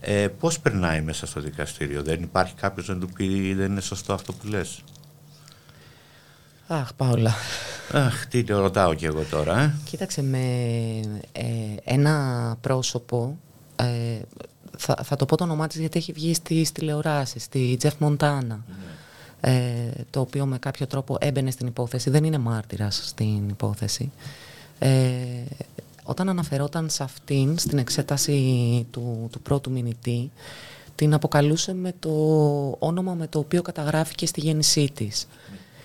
[0.00, 4.12] ε, πώς περνάει μέσα στο δικαστήριο; Δεν υπάρχει κάποιος να του πει δεν είναι σωστό
[4.12, 4.82] αυτό που λες;
[6.66, 7.34] Αχ Παύλα
[7.92, 9.74] Αχ τι το ρωτάω και εγώ τώρα ε.
[9.84, 10.40] Κοίταξε με
[11.32, 11.44] ε,
[11.84, 13.38] ένα πρόσωπο
[13.76, 14.18] ε,
[14.76, 18.64] θα, θα το πω το όνομά της γιατί έχει βγει στις τηλεοράσεις στη Τζεφ Μοντάνα
[19.40, 24.12] ε, το οποίο με κάποιο τρόπο έμπαινε στην υπόθεση, δεν είναι μάρτυρας στην υπόθεση.
[24.78, 24.98] Ε,
[26.02, 30.30] όταν αναφερόταν σε αυτήν, στην εξέταση του, του πρώτου μηνυτή,
[30.94, 32.10] την αποκαλούσε με το
[32.78, 35.26] όνομα με το οποίο καταγράφηκε στη γέννησή της.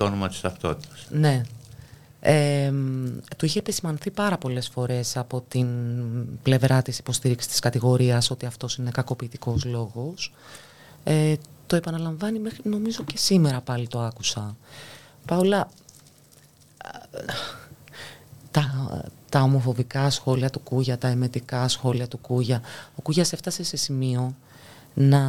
[0.01, 1.07] Το όνομα της ταυτότητας.
[1.09, 1.41] Ναι.
[2.19, 2.71] Ε,
[3.37, 5.67] του είχε επισημανθεί πάρα πολλές φορές από την
[6.43, 10.33] πλευρά της υποστήριξης της κατηγορίας ότι αυτός είναι κακοποιητικός λόγος.
[11.03, 11.33] Ε,
[11.67, 14.55] το επαναλαμβάνει μέχρι νομίζω και σήμερα πάλι το άκουσα.
[15.25, 15.69] Παόλα,
[18.51, 18.89] τα,
[19.29, 22.61] τα ομοφοβικά σχόλια του Κούγια, τα εμετικά σχόλια του Κούγια.
[22.95, 24.35] Ο Κούγιας έφτασε σε σημείο
[24.93, 25.23] να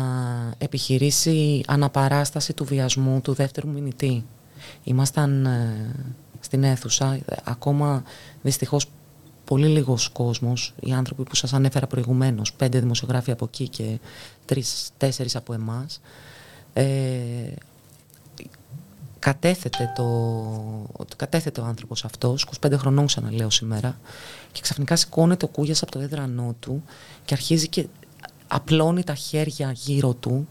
[0.58, 4.24] επιχειρήσει αναπαράσταση του βιασμού του δεύτερου μηνυτή.
[4.84, 5.94] Ήμασταν ε,
[6.40, 8.02] στην αίθουσα, ακόμα
[8.42, 8.86] δυστυχώς
[9.44, 13.98] πολύ λίγος κόσμος, οι άνθρωποι που σας ανέφερα προηγουμένως, πέντε δημοσιογράφοι από εκεί και
[14.44, 16.00] τρεις-τέσσερις από εμάς,
[16.72, 16.82] ε,
[19.18, 23.98] κατέθεται, το, κατέθεται ο άνθρωπος αυτός, 25 χρονών ξαναλέω σήμερα,
[24.52, 26.82] και ξαφνικά σηκώνεται ο Κούγιας από το έδρανό του
[27.24, 27.86] και αρχίζει και
[28.48, 30.48] απλώνει τα χέρια γύρω του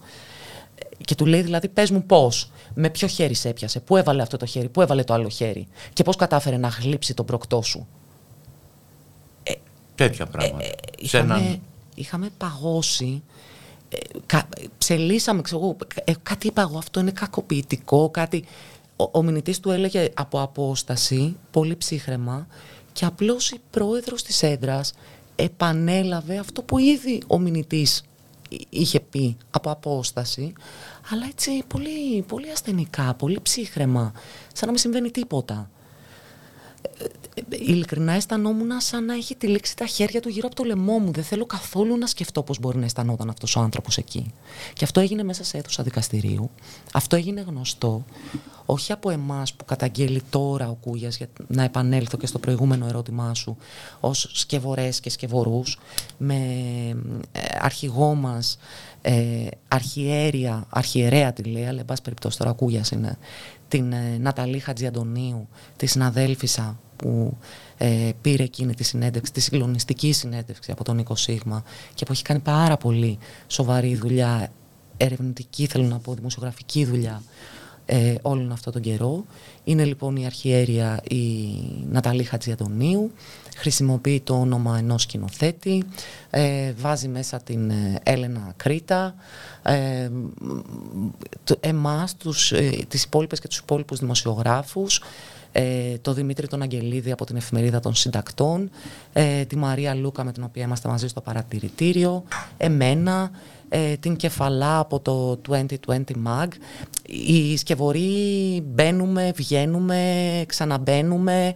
[1.05, 4.37] και του λέει δηλαδή πες μου πώς, με ποιο χέρι σε έπιασε, πού έβαλε αυτό
[4.37, 7.87] το χέρι, πού έβαλε το άλλο χέρι και πώς κατάφερε να γλύψει τον προκτό σου.
[9.43, 9.53] Ε,
[9.95, 10.63] Τέτοια πράγματα.
[10.63, 11.59] Ε, ε, είχαμε,
[11.95, 13.23] είχαμε παγώσει
[14.25, 18.45] κα, ψελίσαμε, ξέρω, ε, κάτι είπα εγώ, αυτό είναι κακοποιητικό, κάτι...
[18.95, 22.47] Ο, ο μηνυτής του έλεγε από απόσταση, πολύ ψύχρεμα,
[22.93, 24.93] και απλώς η πρόεδρος της έδρας
[25.35, 28.03] επανέλαβε αυτό που ήδη ο μηνυτής
[28.69, 30.53] είχε πει από απόσταση,
[31.09, 34.11] αλλά έτσι πολύ, πολύ ασθενικά, πολύ ψύχρεμα,
[34.53, 35.69] σαν να μην συμβαίνει τίποτα
[37.49, 41.11] ειλικρινά αισθανόμουν σαν να έχει τυλίξει τα χέρια του γύρω από το λαιμό μου.
[41.11, 44.33] Δεν θέλω καθόλου να σκεφτώ πώς μπορεί να αισθανόταν αυτός ο άνθρωπος εκεί.
[44.73, 46.49] Και αυτό έγινε μέσα σε αίθουσα δικαστηρίου.
[46.93, 48.05] Αυτό έγινε γνωστό.
[48.65, 53.33] Όχι από εμάς που καταγγέλει τώρα ο Κούγιας, για να επανέλθω και στο προηγούμενο ερώτημά
[53.33, 53.57] σου,
[53.99, 55.79] ως σκευωρές και σκευωρούς,
[56.17, 56.35] με
[57.31, 58.57] ε, αρχηγό μας
[59.01, 63.17] ε, αρχιέρια, αρχιερέα τη λέει, αλλά εν πάση περιπτώσει τώρα ο είναι,
[63.67, 67.37] την ε, Ναταλή Χατζιαντονίου, τη συναδέλφισσα που
[67.77, 72.23] ε, πήρε εκείνη τη συνέντευξη, τη συγκλονιστική συνέντευξη από τον Νίκο Σίγμα και που έχει
[72.23, 74.51] κάνει πάρα πολύ σοβαρή δουλειά,
[74.97, 77.21] ερευνητική θέλω να πω, δημοσιογραφική δουλειά
[77.85, 79.25] ε, όλον αυτόν τον καιρό.
[79.63, 81.53] Είναι λοιπόν η αρχιέρεια η
[81.89, 83.11] Ναταλή Χατζιαντονίου,
[83.57, 85.83] χρησιμοποιεί το όνομα ενός σκηνοθέτη,
[86.29, 89.15] ε, βάζει μέσα την ε, Έλενα Κρήτα,
[89.63, 90.09] ε,
[91.59, 95.01] εμάς, τους, ε, τις υπόλοιπες και τους υπόλοιπους δημοσιογράφους,
[95.51, 98.69] ε, το Δημήτρη τον Αγγελίδη από την Εφημερίδα των Συντακτών,
[99.13, 102.23] ε, τη Μαρία Λούκα με την οποία είμαστε μαζί στο παρατηρητήριο,
[102.57, 103.31] εμένα,
[103.69, 106.47] ε, την Κεφαλά από το 2020 Mag.
[107.05, 111.53] Οι σκευωροί μπαίνουμε, βγαίνουμε, ξαναμπαίνουμε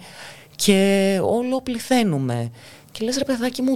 [0.56, 2.52] και όλο πληθαίνουμε.
[2.92, 3.76] Και λες ρε παιδάκι μου,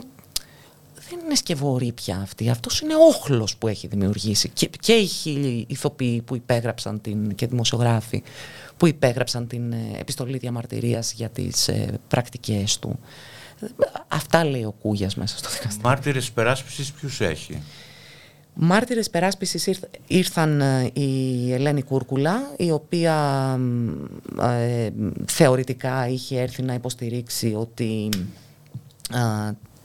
[1.10, 2.50] δεν είναι σκευωρή πια αυτή.
[2.50, 4.50] Αυτός είναι όχλος που έχει δημιουργήσει.
[4.50, 8.24] Και, και οι χίλιοι ηθοποιοί που υπέγραψαν την, και δημοσιογράφοι
[8.80, 13.00] που υπέγραψαν την ε, επιστολή διαμαρτυρίας για τις ε, πρακτικές του.
[14.08, 15.90] Αυτά λέει ο Κούγιας μέσα στο δικαστήριο.
[15.90, 17.62] Μάρτυρες περάσπισης ποιους έχει;
[18.54, 23.16] Μάρτυρες περάσπισης ήρθαν ε, η Ελένη Κούρκουλα, η οποία
[25.26, 28.10] θεωρητικά είχε έρθει να υποστηρίξει ότι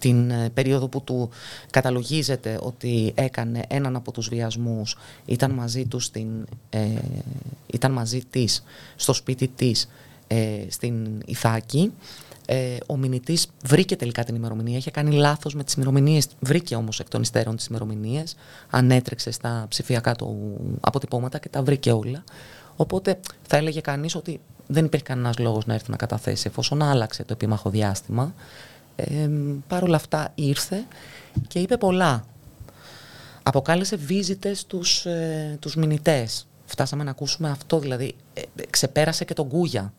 [0.05, 1.31] την ε, περίοδο που του
[1.71, 6.87] καταλογίζεται ότι έκανε έναν από τους βιασμούς ήταν μαζί, τους στην, ε,
[7.67, 8.63] ήταν μαζί της
[8.97, 9.89] στο σπίτι της
[10.27, 11.93] ε, στην Ιθάκη
[12.47, 17.01] ε, ο μηνυτής βρήκε τελικά την ημερομηνία, είχε κάνει λάθος με τις ημερομηνίες, βρήκε όμως
[17.01, 18.37] εκ των υστέρων τις ημερομηνίες,
[18.71, 22.25] ανέτρεξε στα ψηφιακά του αποτυπώματα και τα βρήκε όλα.
[22.77, 27.25] Οπότε θα έλεγε κανείς ότι δεν υπήρχε κανένας λόγος να έρθει να καταθέσει εφόσον άλλαξε
[27.25, 28.35] το επίμαχο διάστημα.
[28.97, 29.28] Ε,
[29.68, 30.84] Παρ' όλα αυτά ήρθε
[31.49, 32.24] και είπε πολλά.
[33.42, 36.47] αποκάλεσε βίζιτες τους, ε, τους μηνυτές.
[36.66, 39.92] Φτάσαμε να ακούσουμε αυτό, δηλαδή ε, ξεπέρασε και τον Κούγια.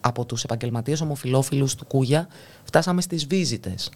[0.00, 2.28] Από τους επαγγελματίες ομοφιλόφιλους του Κούγια
[2.64, 3.90] φτάσαμε στις βίζιτες.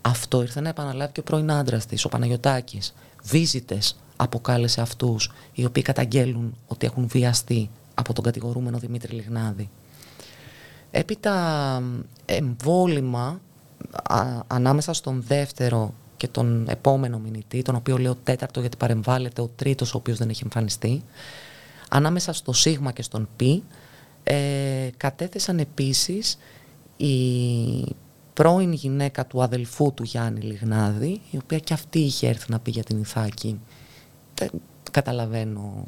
[0.00, 2.94] Αυτό ήρθε να επαναλάβει και ο πρώην άντρας της, ο Παναγιωτάκης.
[3.22, 9.70] Βίζιτες αποκάλεσε αυτούς οι οποίοι καταγγέλουν ότι έχουν βιαστεί από τον κατηγορούμενο Δημήτρη Λιγνάδη.
[10.94, 11.82] Έπειτα
[12.24, 13.40] εμβόλυμα
[14.46, 19.94] ανάμεσα στον δεύτερο και τον επόμενο μηνυτή, τον οποίο λέω τέταρτο γιατί παρεμβάλλεται ο τρίτος
[19.94, 21.02] ο οποίος δεν έχει εμφανιστεί,
[21.88, 23.40] ανάμεσα στο Σίγμα και στον Π,
[24.22, 26.38] ε, κατέθεσαν επίσης
[26.96, 27.16] η
[28.32, 32.70] πρώην γυναίκα του αδελφού του Γιάννη Λιγνάδη, η οποία και αυτή είχε έρθει να πει
[32.70, 33.60] για την Ιθάκη.
[34.34, 34.50] Δεν
[34.90, 35.84] καταλαβαίνω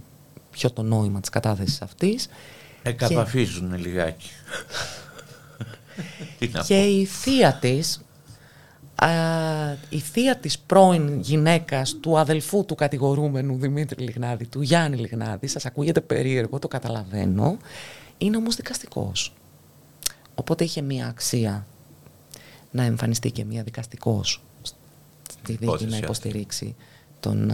[0.50, 2.28] ποιο το νόημα της κατάθεσης αυτής.
[2.82, 3.76] Εκαπαφίζουν και...
[3.76, 4.30] λιγάκι.
[6.66, 8.04] Και η θεία της,
[9.88, 15.66] η θεία της πρώην γυναίκας του αδελφού του κατηγορούμενου Δημήτρη Λιγνάδη, του Γιάννη Λιγνάδη, σας
[15.66, 17.56] ακούγεται περίεργο, το καταλαβαίνω,
[18.18, 19.32] είναι όμως δικαστικός.
[20.34, 21.66] Οπότε είχε μία αξία
[22.70, 24.42] να εμφανιστεί και μία δικαστικός
[25.42, 26.74] στη δίκη να υποστηρίξει
[27.20, 27.52] τον...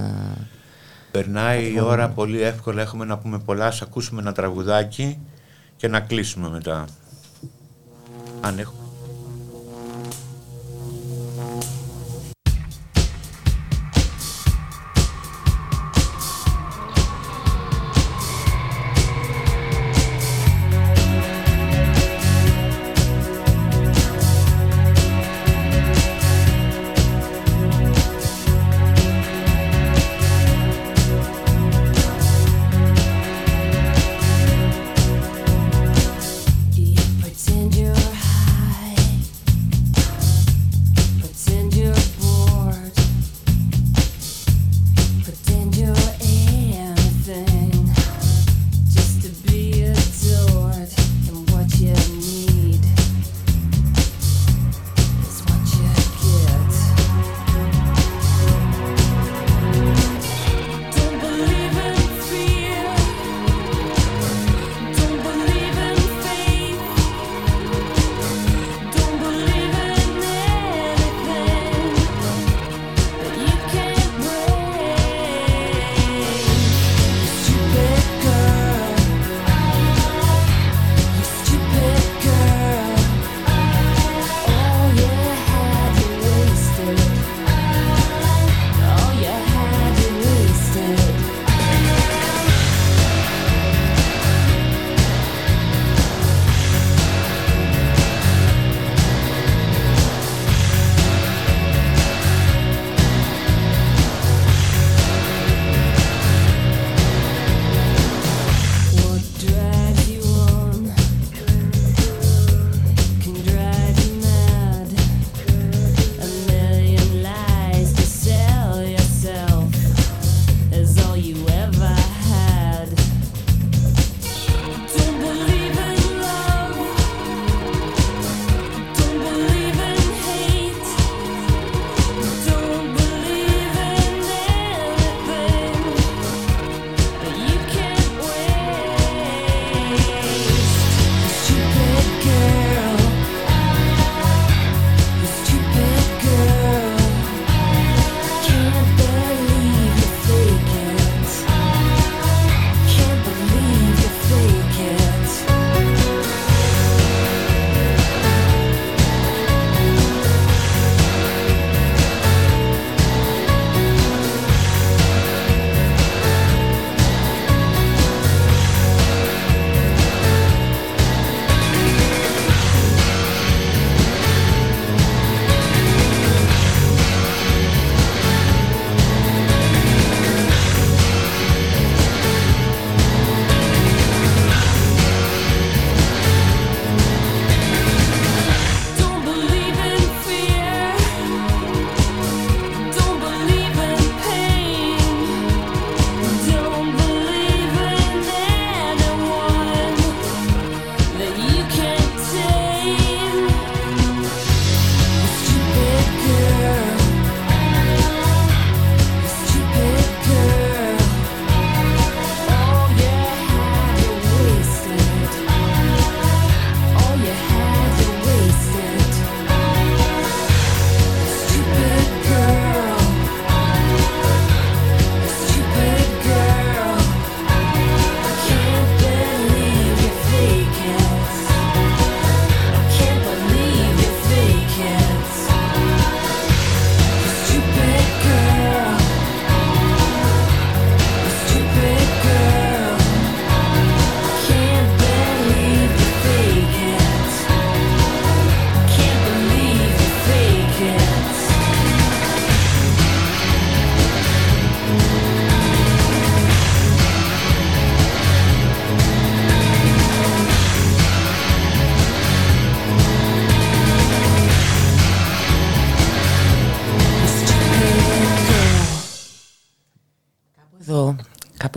[1.10, 5.18] Περνάει η ώρα πολύ εύκολα, έχουμε να πούμε πολλά, ας ακούσουμε ένα τραγουδάκι
[5.76, 6.86] και να κλείσουμε μετά.
[8.42, 8.58] Αν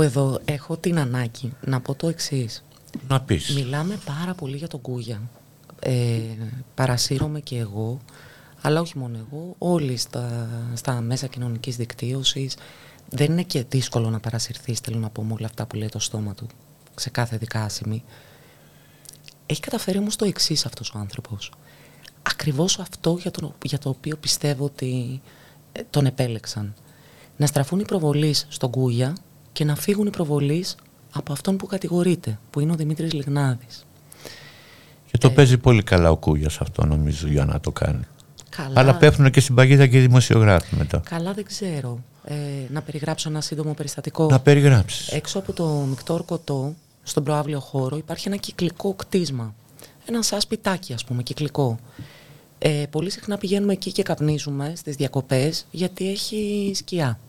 [0.04, 2.64] έχω Από εδώ έχω την ανάγκη να πω το εξής.
[3.08, 3.54] Να πεις.
[3.56, 5.22] Μιλάμε πάρα πολύ για τον Κούγια.
[5.80, 6.20] Ε,
[6.76, 7.99] παρασύρωμαι και εγώ,
[8.62, 12.56] αλλά όχι μόνο εγώ, όλοι στα, στα μέσα κοινωνικής δικτύωσης.
[13.10, 15.99] Δεν είναι και δύσκολο να παρασυρθείς, θέλω να πω, με όλα αυτά που λέει το
[15.99, 16.47] στόμα του,
[16.95, 18.04] σε κάθε δικάσιμη.
[19.45, 21.51] Έχει καταφέρει όμως το εξής αυτός ο άνθρωπος.
[22.22, 25.22] Ακριβώς αυτό για το, για το οποίο πιστεύω ότι
[25.72, 26.74] ε, τον επέλεξαν.
[27.38, 29.16] Να στραφούν οι προβολείς στον Κούγια
[29.54, 30.76] και να φύγουν οι προβολείς
[31.12, 33.86] από αυτόν που κατηγορείται, που είναι ο Δημήτρης Λιγνάδης.
[35.12, 38.04] Και το ε, παίζει πολύ καλά ο Κούγιας αυτό νομίζω για να το κάνει.
[38.49, 41.02] Καλά, Αλλά πέφτουν και στην παγίδα και οι δημοσιογράφοι μετά.
[41.10, 41.99] καλά δεν ξέρω.
[42.23, 42.36] Ε,
[42.69, 44.27] να περιγράψω ένα σύντομο περιστατικό.
[44.27, 45.07] Να περιγράψεις.
[45.07, 49.53] Έξω από το μεικτό ορκωτό, στον προάβλιο χώρο, υπάρχει ένα κυκλικό κτίσμα.
[50.06, 51.80] Ένα σαν σπιτάκι, ας πούμε, κυκλικό.
[52.60, 57.19] Ε, πολύ συχνά πηγαίνουμε εκεί και καπνίζουμε στις διακοπές, γιατί έχει σκιά.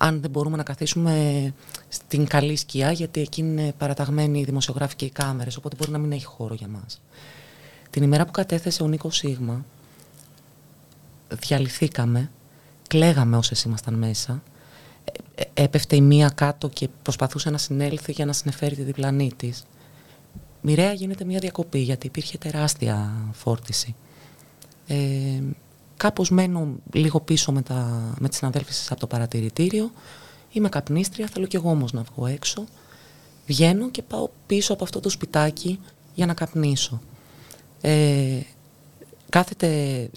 [0.00, 1.54] Αν δεν μπορούμε να καθίσουμε
[1.88, 5.98] στην καλή σκιά, γιατί εκεί είναι παραταγμένοι οι δημοσιογράφοι και οι κάμερες, οπότε μπορεί να
[5.98, 7.00] μην έχει χώρο για μας.
[7.90, 9.64] Την ημέρα που κατέθεσε ο Νίκος Σίγμα,
[11.28, 12.30] διαλυθήκαμε,
[12.88, 14.42] κλαίγαμε όσες ήμασταν μέσα.
[15.34, 19.32] Ε, ε, έπεφτε η μία κάτω και προσπαθούσε να συνέλθει για να συνεφέρει τη διπλανή
[19.36, 19.64] της.
[20.60, 23.94] Μοιραία γίνεται μια διακοπή γιατί υπήρχε τεράστια φόρτιση.
[24.86, 24.96] Ε,
[25.98, 29.90] κάπως μένω λίγο πίσω με, τα, με τις συναδέλφες από το παρατηρητήριο.
[30.52, 32.64] Είμαι καπνίστρια, θέλω κι εγώ όμως να βγω έξω.
[33.46, 35.80] Βγαίνω και πάω πίσω από αυτό το σπιτάκι
[36.14, 37.00] για να καπνίσω.
[37.80, 38.40] Ε,
[39.28, 39.68] κάθεται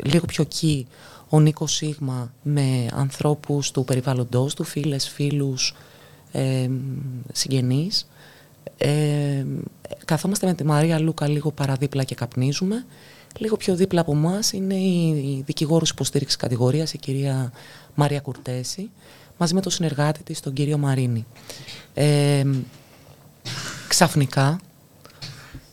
[0.03, 0.87] λίγο πιο εκεί
[1.29, 5.75] ο Νίκος Σίγμα με ανθρώπους του περιβάλλοντος του, φίλες, φίλους,
[6.31, 6.69] ε,
[7.31, 8.07] συγγενείς.
[8.77, 9.45] Ε,
[10.05, 12.85] καθόμαστε με τη Μαρία Λούκα λίγο παραδίπλα και καπνίζουμε.
[13.37, 17.51] Λίγο πιο δίπλα από εμάς είναι η δικηγόρος υποστήριξης κατηγορίας, η κυρία
[17.95, 18.89] Μαρία Κουρτέση,
[19.37, 21.25] μαζί με τον συνεργάτη της, τον κύριο Μαρίνη.
[21.93, 22.43] Ε,
[23.87, 24.59] ξαφνικά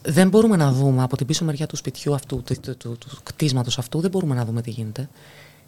[0.03, 3.19] δεν μπορούμε να δούμε από την πίσω μεριά του σπιτιού αυτού, του, του, του, του
[3.23, 5.09] κτίσματος αυτού, δεν μπορούμε να δούμε τι γίνεται.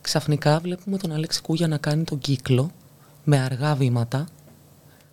[0.01, 2.71] Ξαφνικά βλέπουμε τον Αλέξη Κούγια να κάνει τον κύκλο
[3.25, 4.27] με αργά βήματα,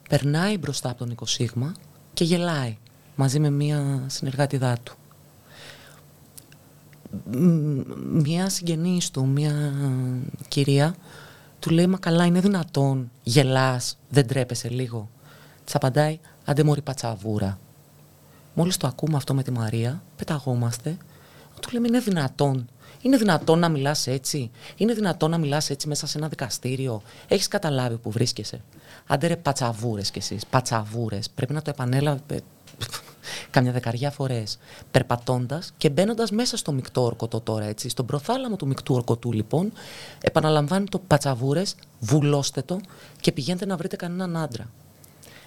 [0.09, 1.71] περνάει μπροστά από τον Οικοσίγμα
[2.13, 2.77] και γελάει
[3.15, 4.96] μαζί με μία συνεργάτηδά του.
[8.11, 9.73] Μία συγγενής του, μία
[10.47, 10.95] κυρία,
[11.59, 15.09] του λέει «Μα καλά, είναι δυνατόν, γελάς, δεν τρέπεσαι λίγο».
[15.63, 17.59] Της απαντάει «Άντε μωρή πατσαβούρα».
[18.53, 20.97] Μόλις το ακούμε αυτό με τη Μαρία, πεταγόμαστε,
[21.59, 22.67] του λέμε «Είναι δυνατόν,
[23.01, 27.47] είναι δυνατόν να μιλάς έτσι, είναι δυνατόν να μιλάς έτσι μέσα σε ένα δικαστήριο, έχεις
[27.47, 28.61] καταλάβει που βρίσκεσαι».
[29.07, 32.41] Άντε ρε πατσαβούρες κι εσείς, πατσαβούρες, πρέπει να το επανέλαβε
[33.49, 34.59] καμιά δεκαριά φορές,
[34.91, 37.89] περπατώντας και μπαίνοντας μέσα στο μεικτό ορκωτό τώρα, έτσι.
[37.89, 39.71] Στον προθάλαμο του μεικτού ορκωτού, λοιπόν,
[40.21, 42.79] επαναλαμβάνει το πατσαβούρες, βουλώστε το
[43.19, 44.69] και πηγαίνετε να βρείτε κανέναν άντρα.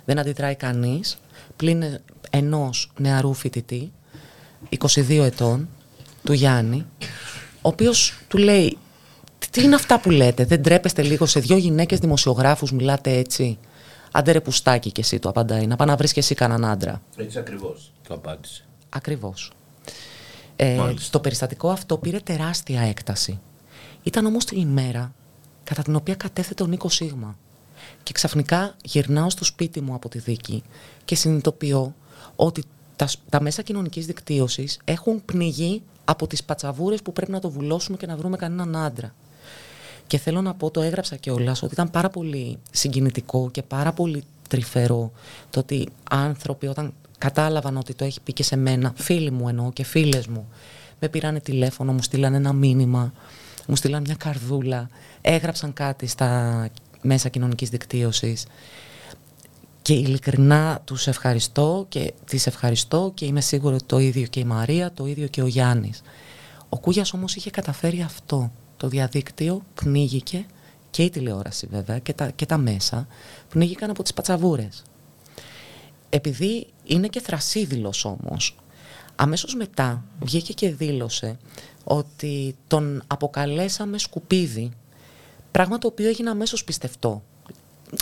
[0.04, 1.18] Δεν αντιδράει κανείς,
[1.56, 1.84] πλην
[2.30, 3.92] ενός νεαρού φοιτητή,
[4.68, 5.68] 22 ετών,
[6.24, 6.86] του Γιάννη,
[7.62, 8.78] ο οποίος του λέει.
[9.50, 13.58] Τι είναι αυτά που λέτε, δεν τρέπεστε λίγο σε δύο γυναίκες δημοσιογράφους, μιλάτε έτσι.
[14.10, 17.02] Άντε ρε πουστάκι κι εσύ του απαντάει, να πάει να βρεις και εσύ κανέναν άντρα.
[17.16, 18.64] Έτσι ακριβώς το απάντησε.
[18.88, 19.52] Ακριβώς.
[20.56, 23.40] Ε, το περιστατικό αυτό πήρε τεράστια έκταση.
[24.02, 25.12] Ήταν όμως την ημέρα
[25.64, 27.36] κατά την οποία κατέθεται ο Νίκος Σίγμα.
[28.02, 30.62] Και ξαφνικά γυρνάω στο σπίτι μου από τη δίκη
[31.04, 31.94] και συνειδητοποιώ
[32.36, 32.62] ότι
[32.96, 37.96] τα, τα μέσα κοινωνικής δικτύωσης έχουν πνιγεί από τις πατσαβούρες που πρέπει να το βουλώσουμε
[37.96, 39.14] και να βρούμε κανέναν άντρα.
[40.10, 44.22] Και θέλω να πω, το έγραψα κιόλας, ότι ήταν πάρα πολύ συγκινητικό και πάρα πολύ
[44.48, 45.12] τρυφερό
[45.50, 49.72] το ότι άνθρωποι όταν κατάλαβαν ότι το έχει πει και σε μένα, φίλοι μου εννοώ
[49.72, 50.48] και φίλες μου,
[51.00, 53.12] με πήρανε τηλέφωνο, μου στείλανε ένα μήνυμα,
[53.66, 54.88] μου στείλανε μια καρδούλα,
[55.20, 56.68] έγραψαν κάτι στα
[57.02, 58.46] μέσα κοινωνικής δικτύωσης
[59.82, 64.44] και ειλικρινά τους ευχαριστώ και τις ευχαριστώ και είμαι σίγουρη ότι το ίδιο και η
[64.44, 66.02] Μαρία, το ίδιο και ο Γιάννης.
[66.68, 68.50] Ο Κούγιας όμως είχε καταφέρει αυτό
[68.80, 70.46] το διαδίκτυο πνίγηκε
[70.90, 73.06] και η τηλεόραση βέβαια και τα, και τα μέσα
[73.48, 74.82] πνίγηκαν από τις πατσαβούρες.
[76.08, 78.56] Επειδή είναι και θρασίδηλος όμως,
[79.16, 81.38] αμέσως μετά βγήκε και δήλωσε
[81.84, 84.70] ότι τον αποκαλέσαμε σκουπίδι,
[85.50, 87.22] πράγμα το οποίο έγινε αμέσως πιστευτό.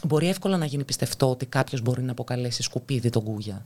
[0.05, 3.65] Μπορεί εύκολα να γίνει πιστευτό ότι κάποιος μπορεί να αποκαλέσει σκουπίδι τον Κούγια.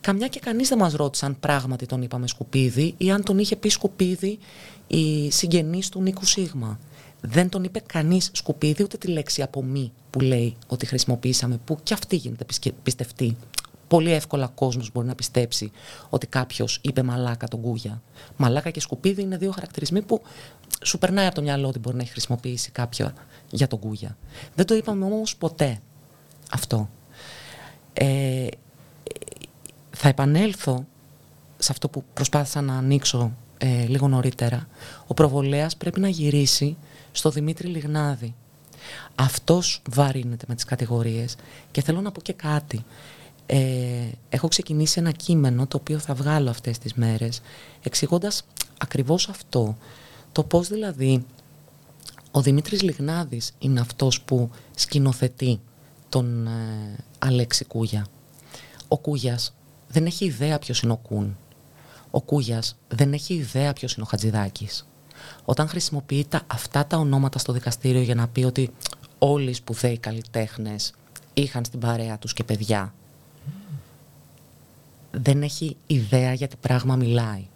[0.00, 3.56] Καμιά και κανείς δεν μας ρώτησε αν πράγματι τον είπαμε σκουπίδι ή αν τον είχε
[3.56, 4.38] πει σκουπίδι
[4.94, 6.78] η συγγενής του Νίκου Σίγμα.
[7.20, 11.78] Δεν τον είπε κανείς σκουπίδι ούτε τη λέξη από μη που λέει ότι χρησιμοποιήσαμε που
[11.82, 12.44] και αυτή γίνεται
[12.82, 13.36] πιστευτή.
[13.88, 15.70] Πολύ εύκολα κόσμος μπορεί να πιστέψει
[16.08, 18.02] ότι κάποιος είπε μαλάκα τον Κούγια.
[18.36, 20.22] Μαλάκα και σκουπίδι είναι δύο χαρακτηρισμοί που
[20.82, 23.12] σου περνάει από το μυαλό ότι μπορεί να έχει χρησιμοποιήσει κάποιο
[23.50, 24.16] για τον Κούγια.
[24.54, 25.80] Δεν το είπαμε όμως ποτέ
[26.50, 26.88] αυτό.
[27.92, 28.46] Ε,
[29.90, 30.86] θα επανέλθω
[31.58, 33.32] σε αυτό που προσπάθησα να ανοίξω
[33.64, 34.68] ε, λίγο νωρίτερα.
[35.06, 36.76] Ο προβολέας πρέπει να γυρίσει
[37.12, 38.34] στο Δημήτρη Λιγνάδη.
[39.14, 41.36] Αυτός βαρύνεται με τις κατηγορίες
[41.70, 42.84] και θέλω να πω και κάτι.
[43.46, 43.58] Ε,
[44.28, 47.40] έχω ξεκινήσει ένα κείμενο το οποίο θα βγάλω αυτές τις μέρες
[47.82, 48.44] εξηγώντας
[48.78, 49.76] ακριβώς αυτό.
[50.32, 51.24] Το πώς δηλαδή
[52.30, 55.60] ο Δημήτρης Λιγνάδης είναι αυτός που σκηνοθετεί
[56.08, 58.06] τον ε, Αλέξη Κούγια.
[58.88, 59.54] Ο Κούγιας
[59.88, 61.36] δεν έχει ιδέα ποιος είναι ο Κούν.
[62.14, 64.86] Ο Κούγιας δεν έχει ιδέα ποιος είναι ο Χατζηδάκης.
[65.44, 68.70] Όταν χρησιμοποιεί αυτά τα ονόματα στο δικαστήριο για να πει ότι
[69.18, 70.92] όλοι οι σπουδαίοι καλλιτέχνες
[71.34, 72.94] είχαν στην παρέα τους και παιδιά,
[75.10, 77.46] δεν έχει ιδέα για τι πράγμα μιλάει.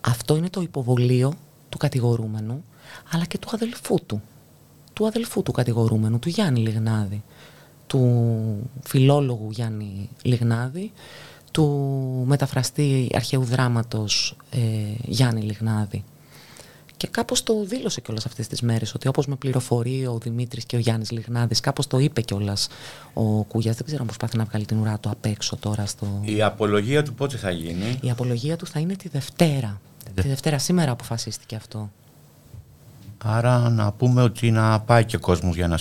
[0.00, 1.34] Αυτό είναι το υποβολείο
[1.68, 2.64] του κατηγορούμενου,
[3.12, 4.22] αλλά και του αδελφού του.
[4.92, 7.22] Του αδελφού του κατηγορούμενου, του Γιάννη Λιγνάδη.
[7.86, 10.92] Του φιλόλογου Γιάννη Λιγνάδη,
[11.50, 11.66] του
[12.26, 14.58] μεταφραστή αρχαίου δράματος ε,
[15.04, 16.04] Γιάννη Λιγνάδη.
[16.96, 20.76] Και κάπως το δήλωσε κιόλας αυτές τις μέρες ότι όπως με πληροφορεί ο Δημήτρης και
[20.76, 22.68] ο Γιάννης Λιγνάδης, κάπως το είπε κιόλας
[23.12, 23.76] ο Κούγιας.
[23.76, 26.20] Δεν ξέρω αν προσπάθει να βγάλει την ουρά του απ' έξω τώρα στο.
[26.24, 29.80] Η απολογία του πότε θα γίνει; Η απολογία του θα είναι τη Δευτέρα.
[30.14, 31.90] Τη Δευτέρα, σήμερα αποφασίστηκε αυτό.
[33.24, 35.78] Άρα να πούμε ότι να πάει και ο κόσμος για να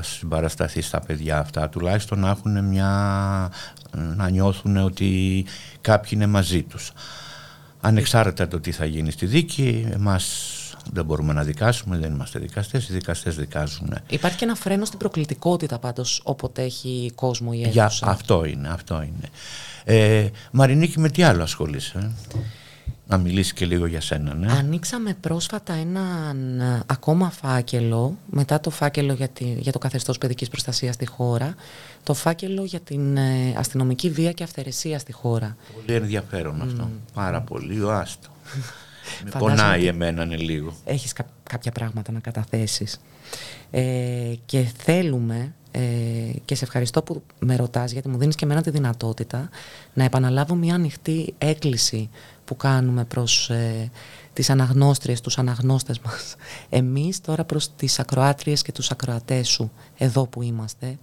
[0.00, 3.50] συμπαρασταθεί στα παιδιά αυτά, τουλάχιστον να έχουν μια,
[3.92, 5.44] να νιώθουν ότι
[5.80, 6.92] κάποιοι είναι μαζί τους.
[7.80, 10.54] Ανεξάρτητα το τι θα γίνει στη δίκη, εμάς
[10.92, 13.94] δεν μπορούμε να δικάσουμε, δεν είμαστε δικαστές, οι δικαστές δικάζουν.
[14.08, 17.70] Υπάρχει και ένα φρένο στην προκλητικότητα πάντως όποτε έχει κόσμο η αίθουσα.
[17.70, 19.28] Για, αυτό είναι, αυτό είναι.
[19.84, 22.10] Ε, Μαρινίκη, με τι άλλο ασχολείσαι;
[23.10, 24.34] Να μιλήσει και λίγο για σένα.
[24.34, 24.52] Ναι.
[24.52, 30.48] Ανοίξαμε πρόσφατα έναν ε, ακόμα φάκελο, μετά το φάκελο για, τη, για το καθεστώς παιδικής
[30.48, 31.54] προστασίας στη χώρα,
[32.02, 35.56] το φάκελο για την ε, αστυνομική βία και αυθαιρεσία στη χώρα.
[35.74, 36.90] Πολύ ενδιαφέρον αυτό.
[37.14, 37.82] Πάρα πολύ.
[37.82, 38.28] Ο άστο.
[39.24, 40.74] Με πονάει εμένα είναι λίγο.
[40.84, 41.12] Έχεις
[41.42, 43.00] κάποια πράγματα να καταθέσεις.
[43.70, 45.80] Ε, και θέλουμε ε,
[46.44, 49.48] και σε ευχαριστώ που με ρωτάς γιατί μου δίνεις και εμένα τη δυνατότητα
[49.94, 52.10] να επαναλάβω μια ανοιχτή έκκληση
[52.50, 53.90] που κάνουμε προς ε,
[54.32, 56.34] τις αναγνώστριες, τους αναγνώστες μας.
[56.68, 60.98] Εμείς τώρα προς τις ακροάτριες και τους ακροατές σου, εδώ που είμαστε.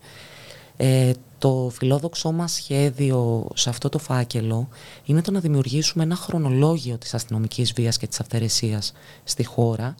[0.78, 4.68] Ε, το φιλόδοξό μας σχέδιο σε αυτό το φάκελο
[5.06, 8.94] είναι το να δημιουργήσουμε ένα χρονολόγιο της αστυνομικής βίας και της αυθαιρεσίας
[9.24, 9.96] στη χώρα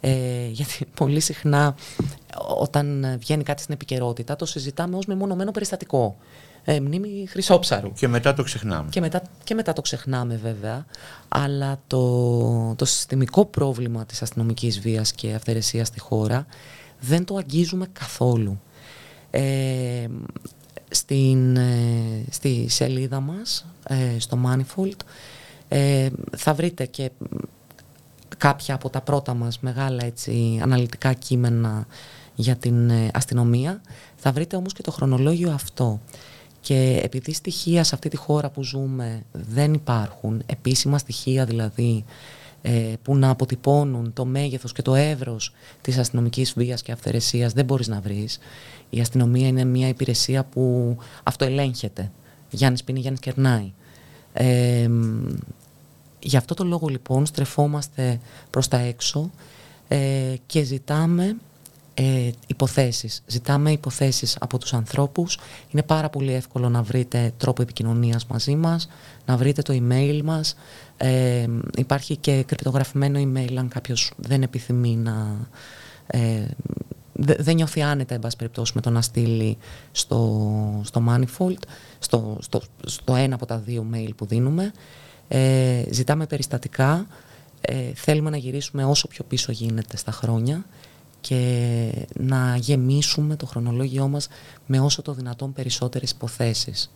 [0.00, 1.74] ε, γιατί πολύ συχνά
[2.58, 6.16] όταν βγαίνει κάτι στην επικαιρότητα το συζητάμε ως μεμονωμένο περιστατικό
[6.68, 7.92] ε, μνήμη Χρυσόψαρου.
[7.92, 8.88] Και μετά το ξεχνάμε.
[8.90, 10.86] Και μετά, και μετά το ξεχνάμε βέβαια.
[11.28, 16.46] Αλλά το, το συστημικό πρόβλημα της αστυνομικής βίας και αυθαιρεσίας στη χώρα
[17.00, 18.60] δεν το αγγίζουμε καθόλου.
[19.30, 20.06] Ε,
[20.90, 24.96] στην, ε, στη σελίδα μας, ε, στο Manifold,
[25.68, 27.10] ε, θα βρείτε και
[28.38, 31.86] κάποια από τα πρώτα μας μεγάλα έτσι, αναλυτικά κείμενα
[32.34, 33.80] για την αστυνομία.
[34.16, 36.00] Θα βρείτε όμως και το χρονολόγιο αυτό.
[36.66, 42.04] Και επειδή στοιχεία σε αυτή τη χώρα που ζούμε δεν υπάρχουν, επίσημα στοιχεία δηλαδή
[42.62, 47.64] ε, που να αποτυπώνουν το μέγεθος και το εύρος της αστυνομικής βίας και αυθαιρεσίας δεν
[47.64, 48.38] μπορείς να βρεις.
[48.90, 52.10] Η αστυνομία είναι μια υπηρεσία που αυτοελέγχεται.
[52.50, 53.72] Γιάννης πίνει, Γιάννης κερνάει.
[54.32, 54.88] Ε,
[56.18, 58.20] γι' αυτό το λόγο λοιπόν στρεφόμαστε
[58.50, 59.30] προς τα έξω
[59.88, 61.36] ε, και ζητάμε
[61.98, 63.22] ε, υποθέσεις.
[63.26, 65.38] Ζητάμε υποθέσεις από τους ανθρώπους.
[65.70, 68.88] Είναι πάρα πολύ εύκολο να βρείτε τρόπο επικοινωνίας μαζί μας,
[69.26, 70.56] να βρείτε το email μας.
[70.96, 71.46] Ε,
[71.76, 75.36] υπάρχει και κρυπτογραφημένο email αν κάποιος δεν επιθυμεί να...
[76.06, 76.44] Ε,
[77.18, 79.58] δεν νιώθει άνετα, εν πάση περιπτώσει, με το να στείλει
[79.92, 81.62] στο, στο Manifold,
[81.98, 84.72] στο, στο, στο ένα από τα δύο mail που δίνουμε.
[85.28, 87.06] Ε, ζητάμε περιστατικά.
[87.60, 90.64] Ε, θέλουμε να γυρίσουμε όσο πιο πίσω γίνεται στα χρόνια
[91.28, 94.28] και να γεμίσουμε το χρονολόγιό μας
[94.66, 96.90] με όσο το δυνατόν περισσότερες υποθέσεις.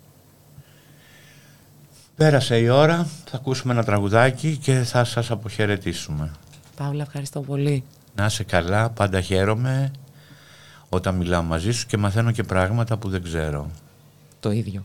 [2.16, 6.30] Πέρασε η ώρα, θα ακούσουμε ένα τραγουδάκι και θα σας αποχαιρετήσουμε.
[6.76, 7.84] Παύλα, ευχαριστώ πολύ.
[8.16, 9.90] Να είσαι καλά, πάντα χαίρομαι
[10.88, 13.70] όταν μιλάω μαζί σου και μαθαίνω και πράγματα που δεν ξέρω.
[14.40, 14.84] Το ίδιο.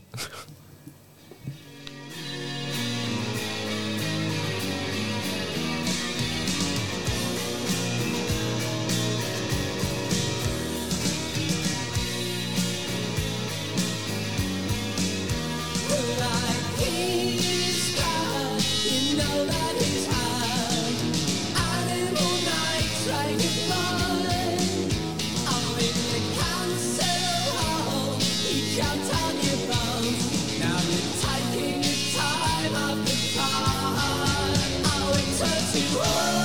[35.74, 36.35] Whoa.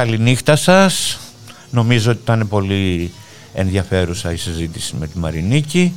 [0.00, 1.18] Καληνύχτα σας.
[1.70, 3.12] Νομίζω ότι ήταν πολύ
[3.54, 5.92] ενδιαφέρουσα η συζήτηση με τη Μαρινίκη.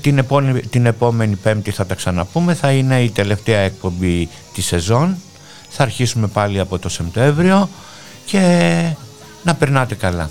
[0.00, 2.54] Την επόμενη, την επόμενη πέμπτη θα τα ξαναπούμε.
[2.54, 5.16] Θα είναι η τελευταία εκπομπή της σεζόν.
[5.68, 7.68] Θα αρχίσουμε πάλι από το Σεπτέμβριο
[8.24, 8.40] και
[9.42, 10.30] να περνάτε καλά.